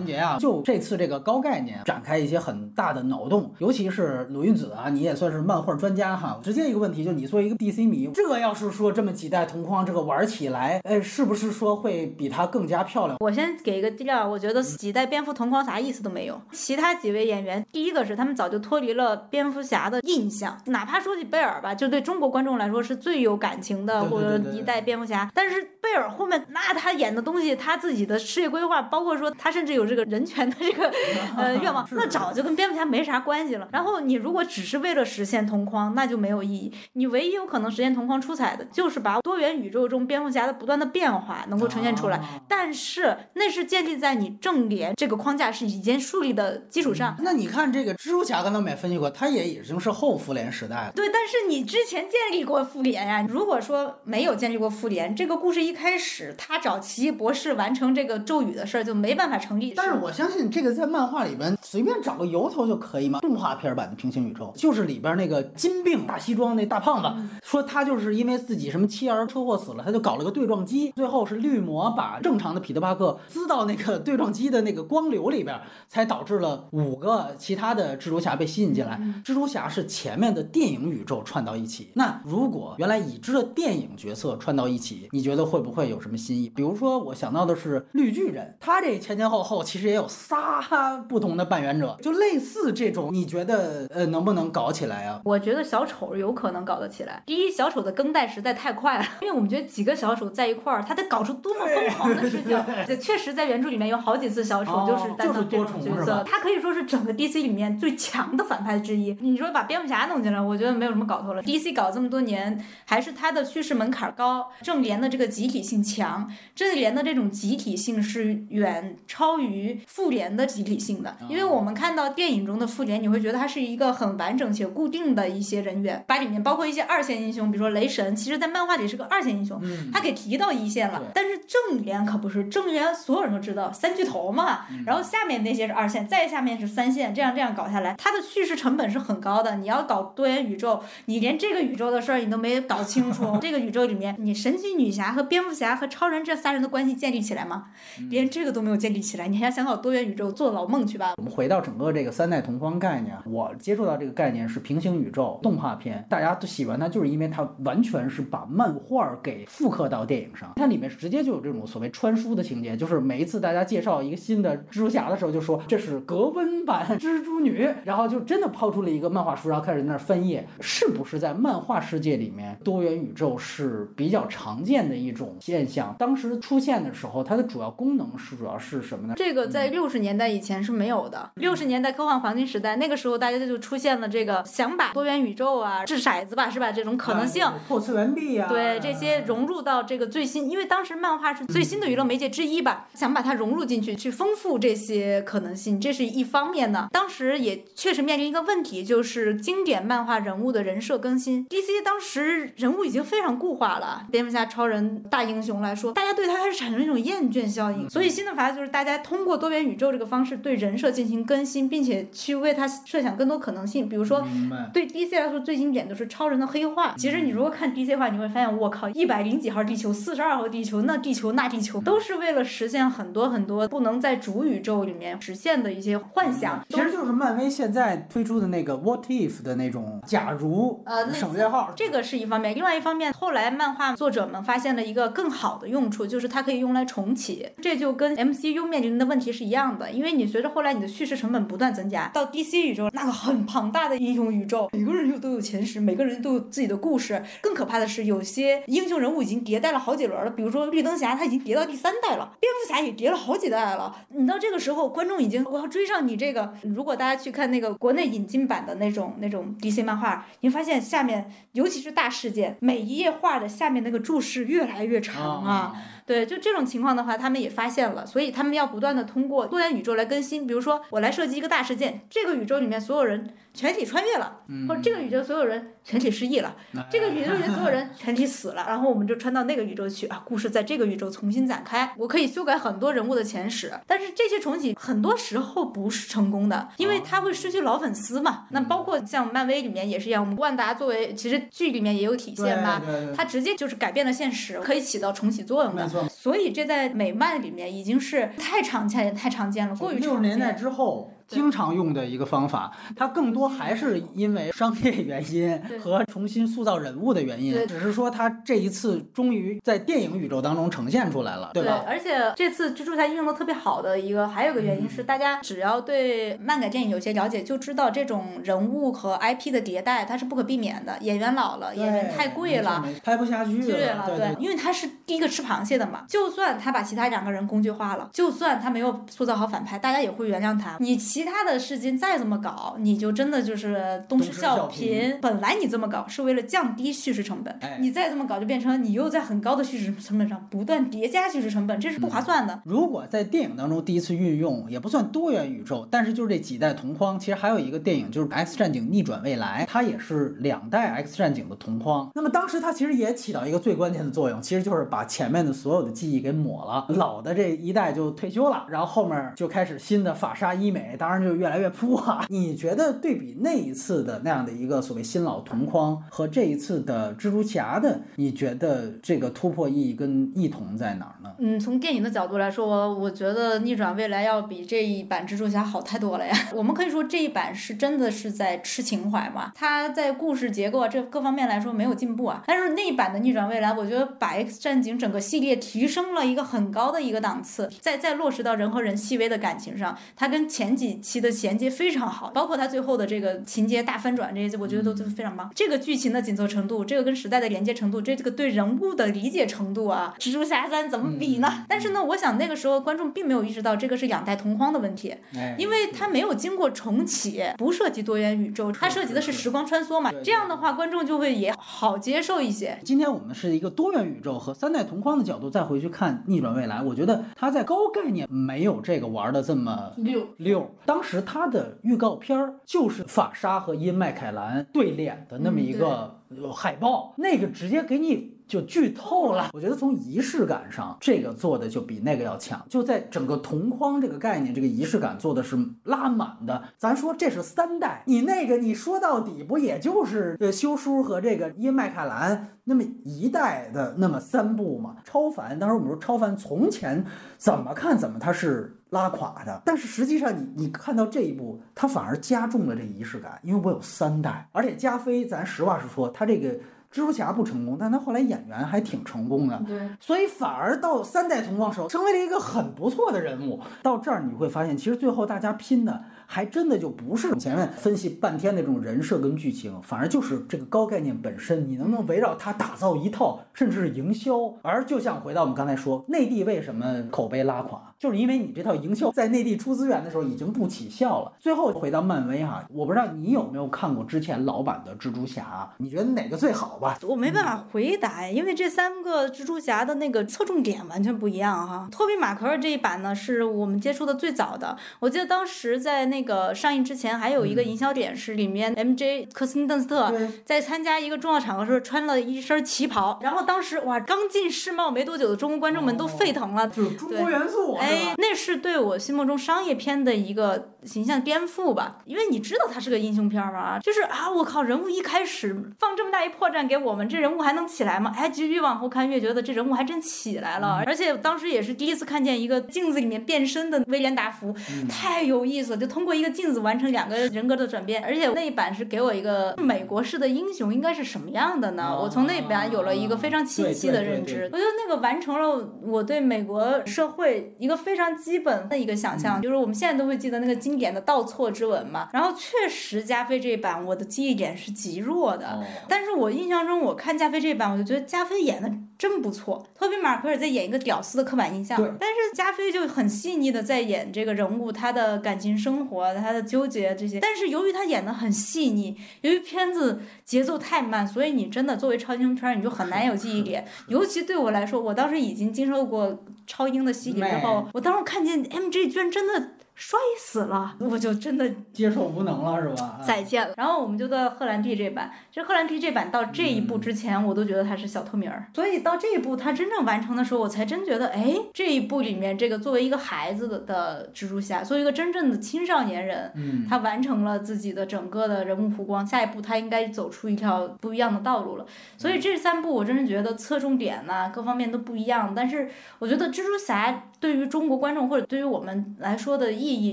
[0.01, 6.40] 环节啊，就这次这个高概念展开一些很大的脑洞，尤其是鲁云子啊，你也算是漫画专家哈。
[6.42, 13.18] 直接一个问题，就你作为一个 DC 迷，这个要是说这么几代同框，这个玩起来，哎，是不是说会比它更加漂亮？
[13.20, 16.40] 我先给一个资料，我觉得几代蝙蝠同框啥意思都没有。
[16.53, 25.30] 其他几位演员，第一个是他们早就脱离了蝙蝠侠的印象，哪怕说起贝尔吧，就对中国观众来说是最有感情的，或者一代蝙蝠侠。
[25.34, 30.88] 但是贝尔后面那他演的东西，他自己的事业规划，包括说他甚至有这个人权的这个
[31.36, 33.68] 呃愿望， 那早就跟蝙蝠侠没啥关系了。
[33.72, 36.72] 然后你如果只是为了实现同框，那就没有意义。
[36.93, 42.16] 你唯一有可能实现同框出彩的，就是把多元宇宙中蝙蝠侠的不断的变化能够呈现出来。
[42.18, 47.16] 哦但是那是建立在你正联这个框架是已经树立的基础上。
[47.20, 50.93] 那你看这个蜘蛛侠，刚才我们也分析过，他也已经是后复联时代了。
[50.95, 53.24] 对，但是你之前建立过复联呀。
[53.28, 59.72] 如果说没有建立过复联，这个故事一开始他找奇异博士完成这个咒语的事儿就没办法成立。
[59.83, 63.20] 但是我相信这个在漫画里边随便找个由头就可以嘛。
[63.20, 75.59] 动画片版的平行宇宙就是里边那个金病大西装那大胖子，说他就是因为自己什么妻儿车祸死了，他就搞了个对撞机，最后是绿魔把正常的彼得帕克滋到那个对撞机的那个光流里边，
[75.89, 79.01] 才导致了五个其他的蜘蛛侠被吸引进来。
[79.24, 86.51] 蜘蛛侠是前面的电影宇宙串到一起，那如果原来已知的电影角色串到一起，你觉得会不会有什么新意？
[86.51, 90.60] 比如说我想到的是绿巨人，他这前前后后其实也有仨
[91.08, 95.20] 不同的扮演者，就类似这种，你觉得呃能不能搞起来啊？
[95.24, 97.22] 我觉得小丑有可能搞得起来。
[97.24, 102.64] 第一，小丑的更代实在太快了， 因为我们觉得几个小丑在一块儿，他得搞出多么疯狂的事情。
[102.84, 109.16] 对， 确实在原著里面有好几次小丑哦就是担当这种角色他可以说是整个 DC 里面最强的反派之一。
[109.20, 111.42] 你说把蝙蝠侠弄进来，我觉得没有什么搞头了。
[111.44, 121.16] DC 搞这么多年，还是他的叙事门槛高，正联的这个集体性强，正联的这种集体性是远超于复联的集体性的。
[121.28, 131.02] 因为我们看到电影中的复联，你会觉得它是一个很完整且固定的一些人员，把里面包括一些二线英雄，比如说雷神，其实在漫画里是个二线英雄，嗯，他给提到一线了。
[131.14, 139.56] 但是正联可不是，正联所有人都知道三巨头嘛，嗯然后下面那些是二线，再下面是三线，这样这样搞下来，它的叙事成本是很高的。
[139.56, 147.66] 你要搞多元宇宙，你连这个宇宙的事儿你都没搞清楚， 这个宇宙里面你神奇女侠和蝙蝠侠和超人这三人的关系建立起来吗？
[147.98, 151.14] 嗯连这个都没有建立起来，你还想搞多元宇宙，做老梦去吧。
[151.16, 175.94] 我们回到整个这个三代同框概念，我接触到这个概念是平行宇宙动画片，大家都喜欢它，就是因为它完全是把漫画给复刻到电影上，它里面直接就有这种所谓穿书的情节，就是每一次大家介绍一个新的蜘蛛侠的时候，就说这是格温版蜘蛛女，然后就真的抛出了一个漫画书，然后开始在那儿翻页，是不是在漫画世界里面多元宇宙是比较常见的一种现象？
[175.98, 179.14] 当时出现的时候，它的主要功能是主要是什么呢？
[179.16, 181.30] 这个在六十年代以前是没有的。
[181.36, 186.72] 六十年代科幻黄金时代，那个时候大家就出现了这个想把多元宇宙啊、掷骰子吧，是吧？
[186.72, 187.45] 这种可能性。
[187.45, 196.88] 啊破次元壁呀、对这些融入到这个最新，因为当时漫画是最新的娱乐媒介之一吧，想把它融入进去，去丰富这些可能性，这是一方面呢。
[196.91, 201.47] 当时也确实面临一个问题，就是经典漫画人物的人设更新。
[201.47, 207.88] DC 当时人物已经非常固化了，蝙蝠侠、超人大英雄来说，大家对他开始产生一种厌倦效应。
[207.91, 214.26] 所以新的法就是大家通过多元宇宙这个方式对人设进行更新，并且去为他设想更多可能性，比如说。
[214.72, 216.95] 对 DC 来说最经典的是超人的黑化。
[216.97, 226.64] 其实你如果看 DC 的话，你会发现，我靠，一百零几号地球，四十二号地球，那地球那地球，都是为了实现很多很多不能在主宇宙里面实现的一些幻想。
[226.68, 237.49] 其实就是漫威现在推出的那个 What If 的那种，假如呃省略号，这个是一方面，另外一方面，后来漫画作者们发现了一个更好的用处，就是它可以用来重启。
[237.61, 247.22] 这就跟 MCU 面临的问题是一样的，因为你随着后来你的叙事成本不断增加，到 DC 宇宙那个很庞大的英雄宇宙，每个人又都有前十，每个人都有自己的故事。
[247.40, 253.94] 更可怕的是，有些英雄人物已经迭代了好几轮了，比如说绿灯侠，他已经迭到第三代了，蝙蝠侠也叠了好几代了。
[254.08, 256.52] 你到这个时候，观众已经我要追上你这个。
[256.62, 265.74] 如果大家去看那个国内引进版的那种那种 DC 漫画，你发现下面尤其是大事件，每一页画的下面那个注释越来越长啊。
[266.11, 270.44] 对，就这种情况的话，他们也发现了，所以他们要不断的通过多元宇宙来更新。
[270.44, 276.55] 比如说，我来设计一个大事件，这个宇宙里面所有人全体穿越了，或者这个宇宙所有人全体失忆了，
[276.88, 281.92] 这个宇宙里面所有人全体死了，然后我们就穿到那个宇宙去啊，故事在这个宇宙重新展开。
[281.98, 288.46] 我可以修改很多人物的前史，但是这些重启很多时候不是成功的，因为它会失去老粉丝嘛。
[288.51, 292.80] 那包括像漫威里面也是一样，我们万达作为其实剧里面也有体现吧，
[293.16, 295.88] 它直接就是改变了现实，可以起到重启作用的。
[296.09, 300.11] 所以这在美漫里面已经是太常见、太常见了，过于常见。
[300.11, 301.11] 六十年代之后。
[301.31, 307.55] 经常用的一个方法，它更多还是因为商业原因和重新塑造人物的原因。
[307.66, 311.85] 只是说它这一次终于在电影宇宙当中呈现出来了，对吧？
[311.87, 320.99] 而且这次蜘蛛侠运用的特别好的一个，还有个原因是，大家只要对漫改电影有些了解，就知道这种人物和 IP 的迭代它是不可避免的。
[321.01, 324.07] 演员老了，演员太贵了，拍不下去了。
[324.07, 326.05] 对，因为他是第一个吃螃蟹的嘛。
[326.09, 330.76] 就算他把其他两个人工具化了，就算他没有塑造好反派，大家也会原谅他。
[330.81, 335.18] 你其他的事情再怎么搞，你就真的就是东施效颦。
[335.20, 342.60] 本来你这么搞是为了降低叙事成本，你再这么搞就变成你又在很高的叙事成本上不断叠加叙事成本，这是不划算的。
[342.64, 352.10] 如果在电影当中第一次运用，也不算多元宇宙，但是就是这几代同框，其实还有一个电影就是《X 战警：逆转未来》，它也是两代 X 战警的同框。
[352.14, 361.94] 那么当时它其实也起到一个最关键的作用，其实就是把前面的所有的记忆给抹了，老的这一代就退休了，然后后面就开始新的法沙医美，当当然就越来越扑。
[361.94, 371.34] 哇， 你觉得对比那一次的那样的一个所谓新老同框和这一次的蜘蛛侠的，你觉得这个突破意义跟异同在哪儿呢？
[371.40, 376.32] 嗯，从电影的角度来说，我我觉得逆转未来要比这一版蜘蛛侠好太多了呀。
[376.54, 382.44] 我们可以说这一版是真的是在吃情怀嘛，它在故事结构这各方面来说没有进步啊。
[382.46, 391.70] 但是那一版的逆转未来，我觉得把 X 战警整个系列提升了一个很高的一个档次，再再落实到人和人细微的感情上，它跟前几期的衔接。
[391.70, 395.51] 非常好，包括它最后的这个情节大翻转，这些我觉得都都非常棒。
[395.55, 401.64] 这个剧情的紧凑程度，这个跟时代的连接程度，这这个对人物的理解程度啊，蜘蛛侠三怎么比呢？
[401.68, 405.14] 但是呢，我想那个时候观众并没有意识到这个是两代同框的问题，
[405.57, 410.11] 因为它没有经过重启，不涉及多元宇宙，它涉及的是时光穿梭嘛。
[410.24, 412.78] 这样的话，观众就会也好接受一些。
[412.84, 420.68] 今天我们是一个多元宇宙和三代同框的角度再回去看逆转未来，我觉得它在高概念没有这个玩的这么溜溜。
[420.91, 421.61] 当时他的。
[421.82, 426.20] 预告片儿就是法沙和因麦凯兰对脸的那么一个
[426.55, 429.51] 海报，那个直接给你就剧透了。
[429.53, 432.64] 我觉得从仪式感上，这个做的就比那个要强。
[432.68, 436.62] 就在整个同框这个概念，这个仪式感做的是拉满的。
[436.76, 444.97] 咱说这是三代，你那个你说到底不也就是呃修书和这个因麦凯兰那么一代的那么三部吗？
[445.05, 447.05] 超凡，当时我们说超凡从前
[447.36, 448.76] 怎么看怎么他是。
[448.91, 463.61] 拉垮的，但是实际上你你看到这一步，他反而加重了这仪式感，因为我有三代，而且加菲，咱实话实说，他这个蜘蛛侠不成功，但他后来演员还挺成功的，对，所以反而到三代同框时候，成为了一个很不错的人物。
[463.82, 466.03] 到这儿你会发现，其实最后大家拼的。
[466.33, 474.55] 还真的就不是前面分析半天的这种人设跟剧情，反而就是这个高概念本身，你能不能围绕它打造一套，甚至是营销？
[474.62, 481.33] 而就像回到我们刚才说，内地为什么口碑拉垮，就是因为你这套营销在内地出资源的时候已经不起效了。
[481.41, 486.97] 最后回到漫威哈，我不知道你有没有看过之前老版的蜘蛛侠，你觉得哪个最好吧？
[487.03, 491.89] 我没办法回答，因为这三个蜘蛛侠的那个侧重点完全不一样哈。
[491.91, 496.19] 托比马奎尔这一版呢，是我们接触的最早的，我记得当时在那。
[496.20, 500.12] 那个上映之前还有一个营销点是里面 M J 科斯汀邓斯特
[500.44, 518.12] 在参加一个重要场合时候穿了一身旗袍，然后当时哇刚进世贸没多久的中国观众们都沸腾了，就是中国元素，哎，那是对我心目中商业片的一个形象颠覆吧，因为你知道它是个英雄片嘛，就是啊我靠人物一开始放这么大一破绽给我们，这人物还能起来吗？
[518.14, 524.54] 哎，越往后看越觉得这人物还真起来了，而且当时也是第一次看见一个镜子里面变身的威廉达福，
[524.86, 526.09] 太有意思了，就通过。
[526.11, 531.96] 过一个镜子完成两个人格的转变，而且那一版是给我一个美国式的英雄应该是什么样的呢？
[532.02, 534.51] 我从那一版有了一个非常清晰的认知。
[534.52, 542.09] 我觉得那个完成了我对美国社会一个非常基本的一个想象，就是我们现在都会记得那个经典的倒错之吻嘛。
[542.12, 548.68] 然后确实加菲这一版我的记忆点是极弱的，但是我印象中我看加菲这一版，我就觉得加菲演的
[548.98, 549.64] 真不错。
[549.76, 557.20] 托比马奎尔在演一个屌丝的刻板印象，但是加菲就很细腻的在演这个人物他的感情生活、他的纠结这些。
[557.20, 563.66] 但是由于他演的很细腻，由于片子节奏太慢，所以你真的作为超英片你就很难有记忆点。
[563.89, 569.51] 尤其对我来说，我当时已经经受过超英的洗礼之后，我当时看见 MJ 居然真的。
[569.81, 573.01] 摔死了，我就真的接受无能了，是吧？
[573.02, 573.55] 再见了。
[573.57, 578.47] 然后我们就到赫兰蒂这版，其实赫兰蒂这版到这一步之前，我都觉得他是小透明儿。
[578.55, 589.07] 所以到这一步他真正完成的时候，我才真觉得，哎，这一部里面这个作为一个孩子的的蜘蛛侠，作为一个真正的青少年人，嗯，他完成了自己的整个的人物弧光。
[589.07, 591.65] 下一步他应该走出一条不一样的道路了。
[591.97, 595.32] 所以这三部我真是觉得侧重点呐，各方面都不一样。
[595.35, 599.69] 但是我觉得蜘蛛侠对于中国观众或者对于我们来说的意。
[599.70, 599.92] 意义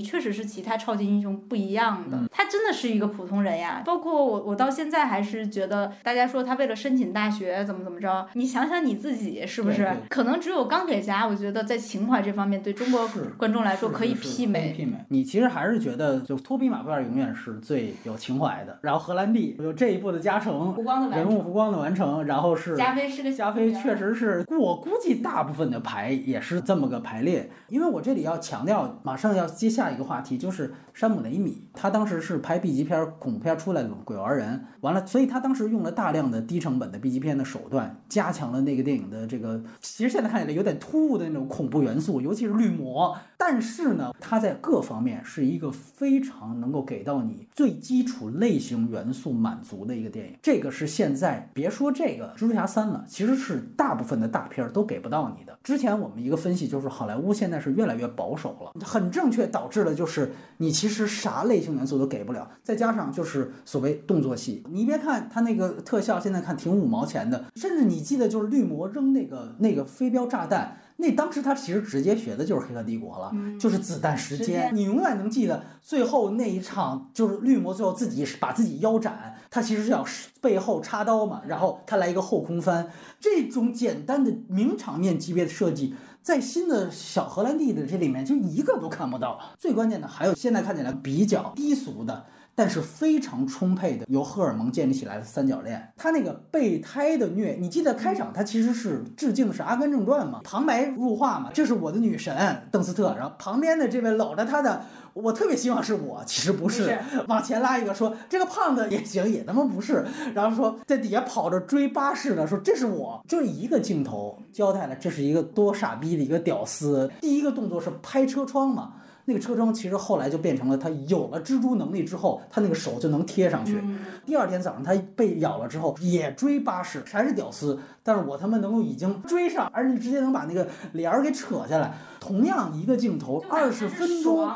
[0.02, 3.82] 确实是其他超级英雄不一样的，他真的是一个普通人呀。
[3.86, 9.88] 包括我，我到现在还是觉得，大家说他为了申请大学怎么怎么着，你想想你自己是不是？
[10.08, 14.74] 可能只有钢铁侠，我觉得在情怀这方面对中国观众来说可以媲美。
[14.76, 14.96] 媲美。
[15.10, 18.76] 你其实还是觉得，就托比马奎尔永远是最有情怀的。
[18.82, 27.48] 然后荷兰弟有这一步的加成，人物弧光的完成，然后是加菲是个加菲，确实是我估计大部分的排也是这么个排列。
[27.68, 29.67] 因为我这里要强调，马上要接。
[29.68, 43.16] 下一个话题就是山姆雷米，他当时是拍 B 级片恐怖片出来的鬼玩人，完了，所以他当时用了大量的低成本的 B 级片的手段，加强了那个电影的这个，其实现在看起来有点突兀的那种恐怖元素，尤其是绿魔。
[43.36, 50.36] 但是呢，他在各方面是一个非常能够给到你最基础类型元素满足的一个电影。
[50.42, 55.56] 这个是现在别说这个蜘蛛侠三了，其实是大部分的大片都给不到你的。
[55.62, 59.47] 之前我们一个分析就是好莱坞现在是越来越保守了，很正确。
[59.48, 70.78] 导致了就是你其实啥类型元素都给不了，再加上就是所谓动作戏，你别看它那个特效，现在看挺五毛钱的，甚至你记得就是绿魔扔那个那个飞镖炸弹。
[71.00, 74.74] 那当时他其实直接学的就是《黑客帝国》了，就是子弹时间。
[74.74, 80.04] 你永远能记得最后那一场，就是绿魔最后自己把自己腰斩，他其实是要
[80.40, 82.90] 背后插刀嘛，然后他来一个后空翻。
[83.20, 85.94] 这种简单的名场面级别的设计，
[86.28, 89.40] 在新的小荷兰弟的这里面就一个都看不到。
[89.58, 92.26] 最关键的还有现在看起来比较低俗的。
[92.54, 102.36] 但是非常充沛的由荷尔蒙建立起来的三角恋，他那个备胎的虐，你记得开场他其实是致敬是《阿甘正传》吗，旁白入画嘛，这是我的女神
[102.72, 104.82] 邓斯特，然后旁边的这位搂着他的，
[105.22, 110.04] 我特别希望是我，其实不是，往前拉一个说这个胖子也行，也他妈不是，
[110.34, 118.94] 然后说在底下跑着追巴士的，说这是我，就一个镜头交代了这是一个多傻逼的一个屌丝，第一个动作是拍车窗嘛。
[119.24, 123.78] 那个车窗其实后来就变成了他有了蜘蛛能力之后，他那个手就能贴上去。
[124.24, 131.92] 第二天早上他被咬了之后也追巴士，还是屌丝，但是我他妈能够已经追上，而且直接能把那个帘儿给扯下来。
[132.20, 134.48] 同样一个镜头，二十分钟，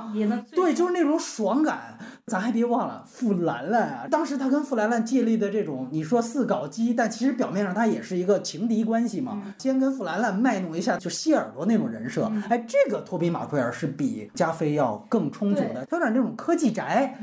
[0.52, 1.98] 对，就是那种爽感。
[2.26, 9.42] 咱还别忘了傅兰兰啊，当时他跟傅兰兰建立的这种，你说四搞基，但其实表面上他也是一个情敌关系嘛。
[9.58, 12.30] 先跟傅兰兰卖弄一下，就谢耳朵那种人设。
[12.48, 17.18] 哎，这个托比马奎尔是比加菲要更充足的，他有点那种科技宅。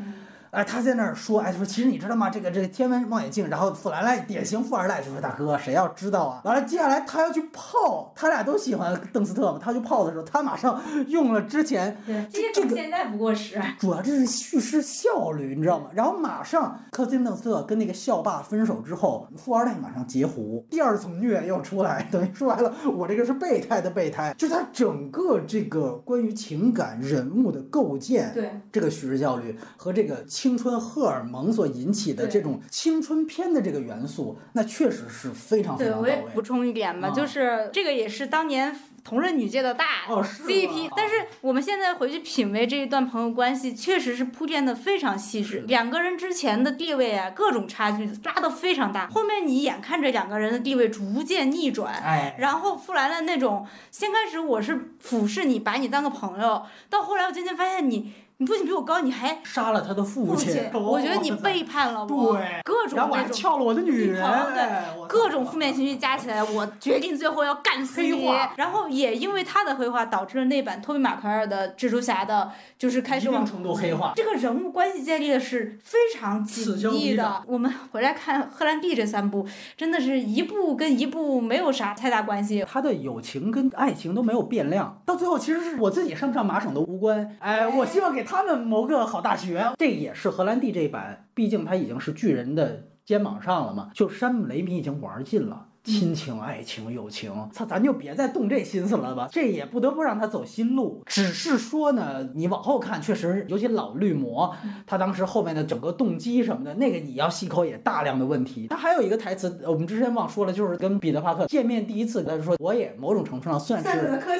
[0.51, 2.29] 哎，他在那儿说，哎，他说其实你知道吗？
[2.29, 6.41] 这个这个天文望远镜，然后富兰兰典型富二代，就说大哥，谁要知道啊？
[6.43, 11.95] 完了，接下来他要去泡，他俩都喜欢邓斯特嘛，他去泡的时候，他马上 用了之前
[12.31, 15.91] 这个现在不过时，主要这是叙事效率，你知道吗？
[15.93, 30.25] 然后马上科斯汀邓斯特跟那个校霸分手之后，富二代马上截胡，第二层虐又出来，等于说白了，我这个是备胎的备胎，就是他整个这个关于情感人物的构建，对这个叙事效率和这个。
[30.39, 36.11] 青春荷尔蒙所引起的这种青春片的这个元素，那确实是非常非常到位。
[36.11, 45.65] 我也补充一点吧，就是这个也是当年同人女界的大 CP，但是我们现在回去品味这一段朋友关系，确实是铺垫的非常细致。
[45.67, 58.13] 两个人之前的地位啊，各种差距拉的非常大，后面你眼看着两个人的地位逐渐逆转，哎，然后傅兰兰那种先开始我是俯视你，把你当个朋友，到后来我渐渐发现你。
[58.41, 68.25] 你不仅比我高，你还杀了他的父父亲，我觉得你背叛了我，对各种然后我那种还撬了我的女人，对各种负面情绪加起来，我决定最后要干死你。
[68.55, 74.13] 然后也因为他的黑化，导致了那版托比马奎尔的蜘蛛侠的，就是开始往一定程度黑化。
[74.15, 77.43] 这个人物关系建立的是非常紧密的。
[77.45, 79.45] 我们回来看赫兰蒂这三部，
[79.75, 82.65] 真的是一部跟一部没有啥太大关系。
[82.65, 87.35] 他的友情跟爱情都没有变量，到最后其实是我自己上不上麻省都无关。
[87.39, 89.73] 哎，我希望给他们某个好大学。
[89.77, 95.68] 这也是荷兰弟这一版，毕竟他已经是巨人的肩膀上了嘛，就山姆雷米已经玩尽了。
[95.89, 99.27] 亲情、爱情、友情，操，咱就别再动这心思了吧。
[99.31, 101.01] 这也不得不让他走新路。
[101.07, 104.55] 只是说呢，你往后看，确实，尤其老绿魔，
[104.85, 108.67] 他当时后面的整个动机什么的，那个你要细抠也大量的问题。
[108.67, 113.89] 他还有一个台词，我们之前忘说了，就是跟彼得帕克见面第一次，他就说我也某种程度上算是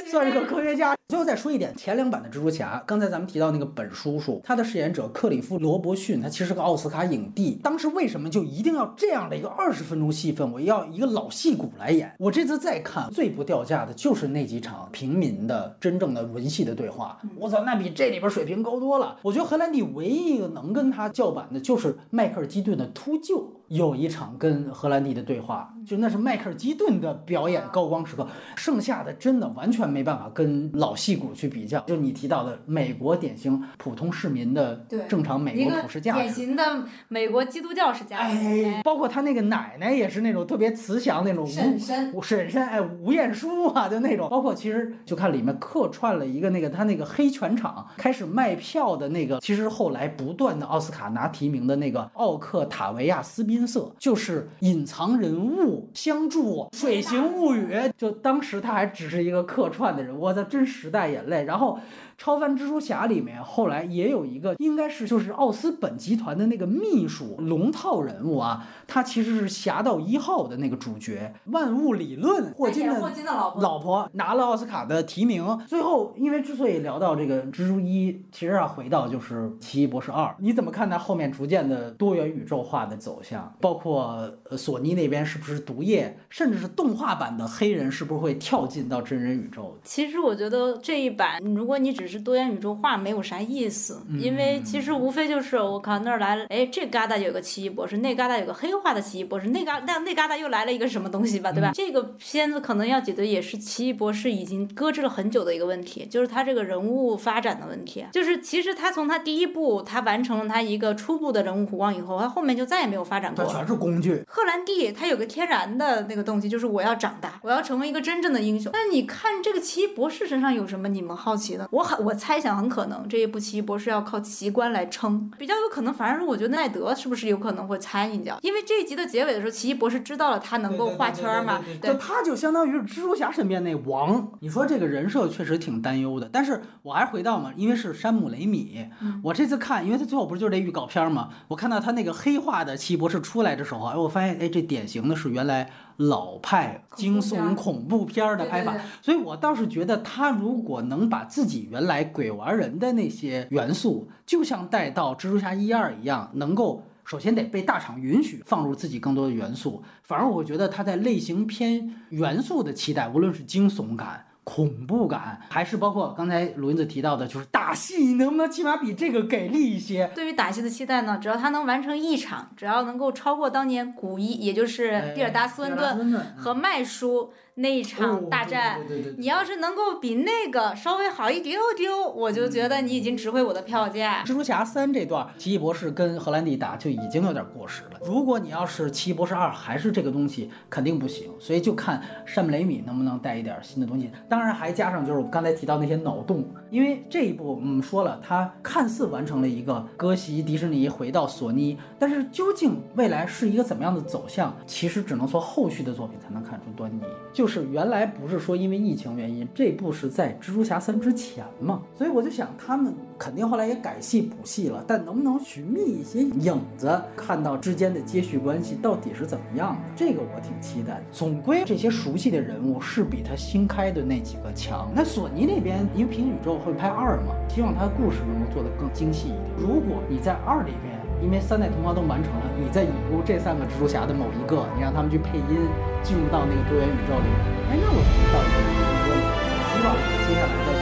[0.10, 0.96] 算是个科学家。
[1.10, 7.60] 最后再说一点，前两版的蜘蛛侠，刚才咱们提到那个本叔叔，他的饰演者克里夫·罗伯逊，他其实是个奥斯卡影帝。
[7.64, 10.52] 当时为什么就一定要这样的一个二十分钟戏份？
[10.52, 12.14] 我要一个老戏骨来演。
[12.20, 17.18] 我这次再看，最不掉价的就是那几场平民的真正的文戏的对话。
[17.38, 19.16] 我操，那比这里边水平高多了。
[19.22, 23.38] 我觉得荷兰弟唯一一个能跟他叫板的，就是迈克尔基顿的《秃鹫》。
[23.70, 31.80] 有一场跟荷兰弟的对话，就那是迈克尔基顿的表演高光时刻，剩下的真的完全没办法跟老戏骨去比较。
[31.82, 36.34] 就你提到的美国典型普通市民的对正常美国普世价值典。
[36.34, 44.30] 型的美国基督教式家庭，哎，包括他那个奶奶也是那种特别慈祥那种婶婶吴婶婶，哎，吴彦姝啊，就那种。
[44.30, 61.44] 包括其实就看里面客串了一个那个他那个黑全场开始卖票的那个，其实后来不断的奥斯卡拿提名的那个奥克塔维亚斯宾塞，就是隐藏人物相助水形物语，就当时他还只是一个客串的人，我操，真时代眼泪。
[61.44, 61.80] 然后。
[62.20, 75.58] 超凡蜘蛛侠里面后来也有一个，应该是就是奥斯本集团的那个秘书龙套人物啊，他其实是侠盗一号的那个主角，万物理论霍金的霍金的老婆，老婆拿了奥斯卡的提名。
[75.66, 83.56] 最后，因为之所以聊到这个蜘蛛一，其实要回到就是奇异博士二，你怎么看待后面逐渐的多元宇宙化的走向？
[83.62, 89.78] 包括呃索尼那边是不是毒液，甚至是动画版的黑人是不是会跳进到真人宇宙？
[89.86, 101.72] 其实我觉得这一版，如果你只是多元宇宙化，没有啥意思，嗯因为其实无非就是我靠那儿来了，哎，这旮瘩有个奇异博士，那旮瘩有个黑化的奇异博士，那旮那那旮瘩又来了一个什么东西吧，对嗯吧？
[101.74, 108.06] 这个片子可能要解决也是奇异博士已经搁置了很久的一个问题，就是他这个人物发展的问题。
[108.12, 113.46] 就是其实他从他第一部他完成了他一个初步的人物弧光以后，他后面就再也没有发展过。
[113.46, 114.24] 他全是工具。
[114.28, 118.72] 赫兰蒂他有个天然的那个动机，就是我要长大，我要成为一个真正的英雄。
[118.74, 121.68] 那你看这个奇异博士身上有什么你们好奇的？
[121.72, 125.94] 我很我猜想很可能这一部奇异博士要靠奇观来撑，比较有可能。
[125.94, 128.40] 反正我觉得奈德是不是有可能会掺一脚？
[128.42, 134.32] 因为这一集的结尾的时候，奇异博士知道了他能够画圈儿嘛，对他就相当于是蜘蛛侠身边那王。
[134.40, 138.86] 你说这个人设确实挺担忧的，但是我还是回到嘛，因为是山姆雷米，
[139.24, 145.70] 我这次看，因为他最后不是就是这预告片嘛，我看到他那个黑化的奇异博士出来的时候，哎，我发现哎，这典型的是原来
[146.00, 156.84] 老派惊悚恐怖片儿的拍法，所以我倒是觉得他如果能把自己原来鬼玩人的那些元素，就像带到蜘蛛侠一二一样，能够。
[157.06, 170.10] 首先得被大厂允许放入自己更多的元素，反而我觉得他在类型片元素的期待，无论是惊悚感、恐怖感，还是包括刚才鲁云子提到的，就是打戏，你能不能起码比这个给力一些？
[170.16, 178.80] 对于打戏的期待呢，只要他能完成一场，只要能够超过当年古一，也就是蒂尔达斯温顿顿和麦叔那一场大战，
[179.18, 184.24] 你要是能够比那个稍微好一丢丢，我就觉得你已经值回我的票价。
[184.24, 188.00] 蜘蛛侠三这段，奇异博士跟荷兰弟打就已经有点过时了。
[188.06, 191.30] 如果你要是奇异博士二还是这个东西，肯定不行。
[191.38, 194.10] 所以就看山姆雷米能不能带一点新的东西。
[194.30, 207.02] 当然还加上就是我刚才提到那些脑洞，因为这一部嗯说了，它看似完成了一个割席迪士尼回到索尼，但是究竟未来是一个怎么样的走向，其实只能从后续的作品才能看出端倪。
[207.34, 221.02] 就是原来不是说因为疫情原因，这部是在蜘蛛侠三之前嘛，所以我就想他们肯定后来也改戏补戏了，但能不能寻觅一些影子，看到之间的接续关系到底是怎么样的，这个我挺期待。
[221.12, 224.92] 总归这些熟悉的人物是比他新开的那几个强。
[224.96, 229.42] 那索尼那边因为平行宇宙会拍二嘛，希望他的故事能够做得更精细一点。
[229.58, 230.99] 如果你在二里边。
[231.22, 235.68] 因为三代同框都完成了，你再引入这三个蜘蛛侠的某一个，你让他们去配音，
[236.02, 237.28] 进入到那个多元宇宙里，
[237.68, 239.28] 哎，那我觉得倒也没问题。
[239.70, 240.79] 希望接下来的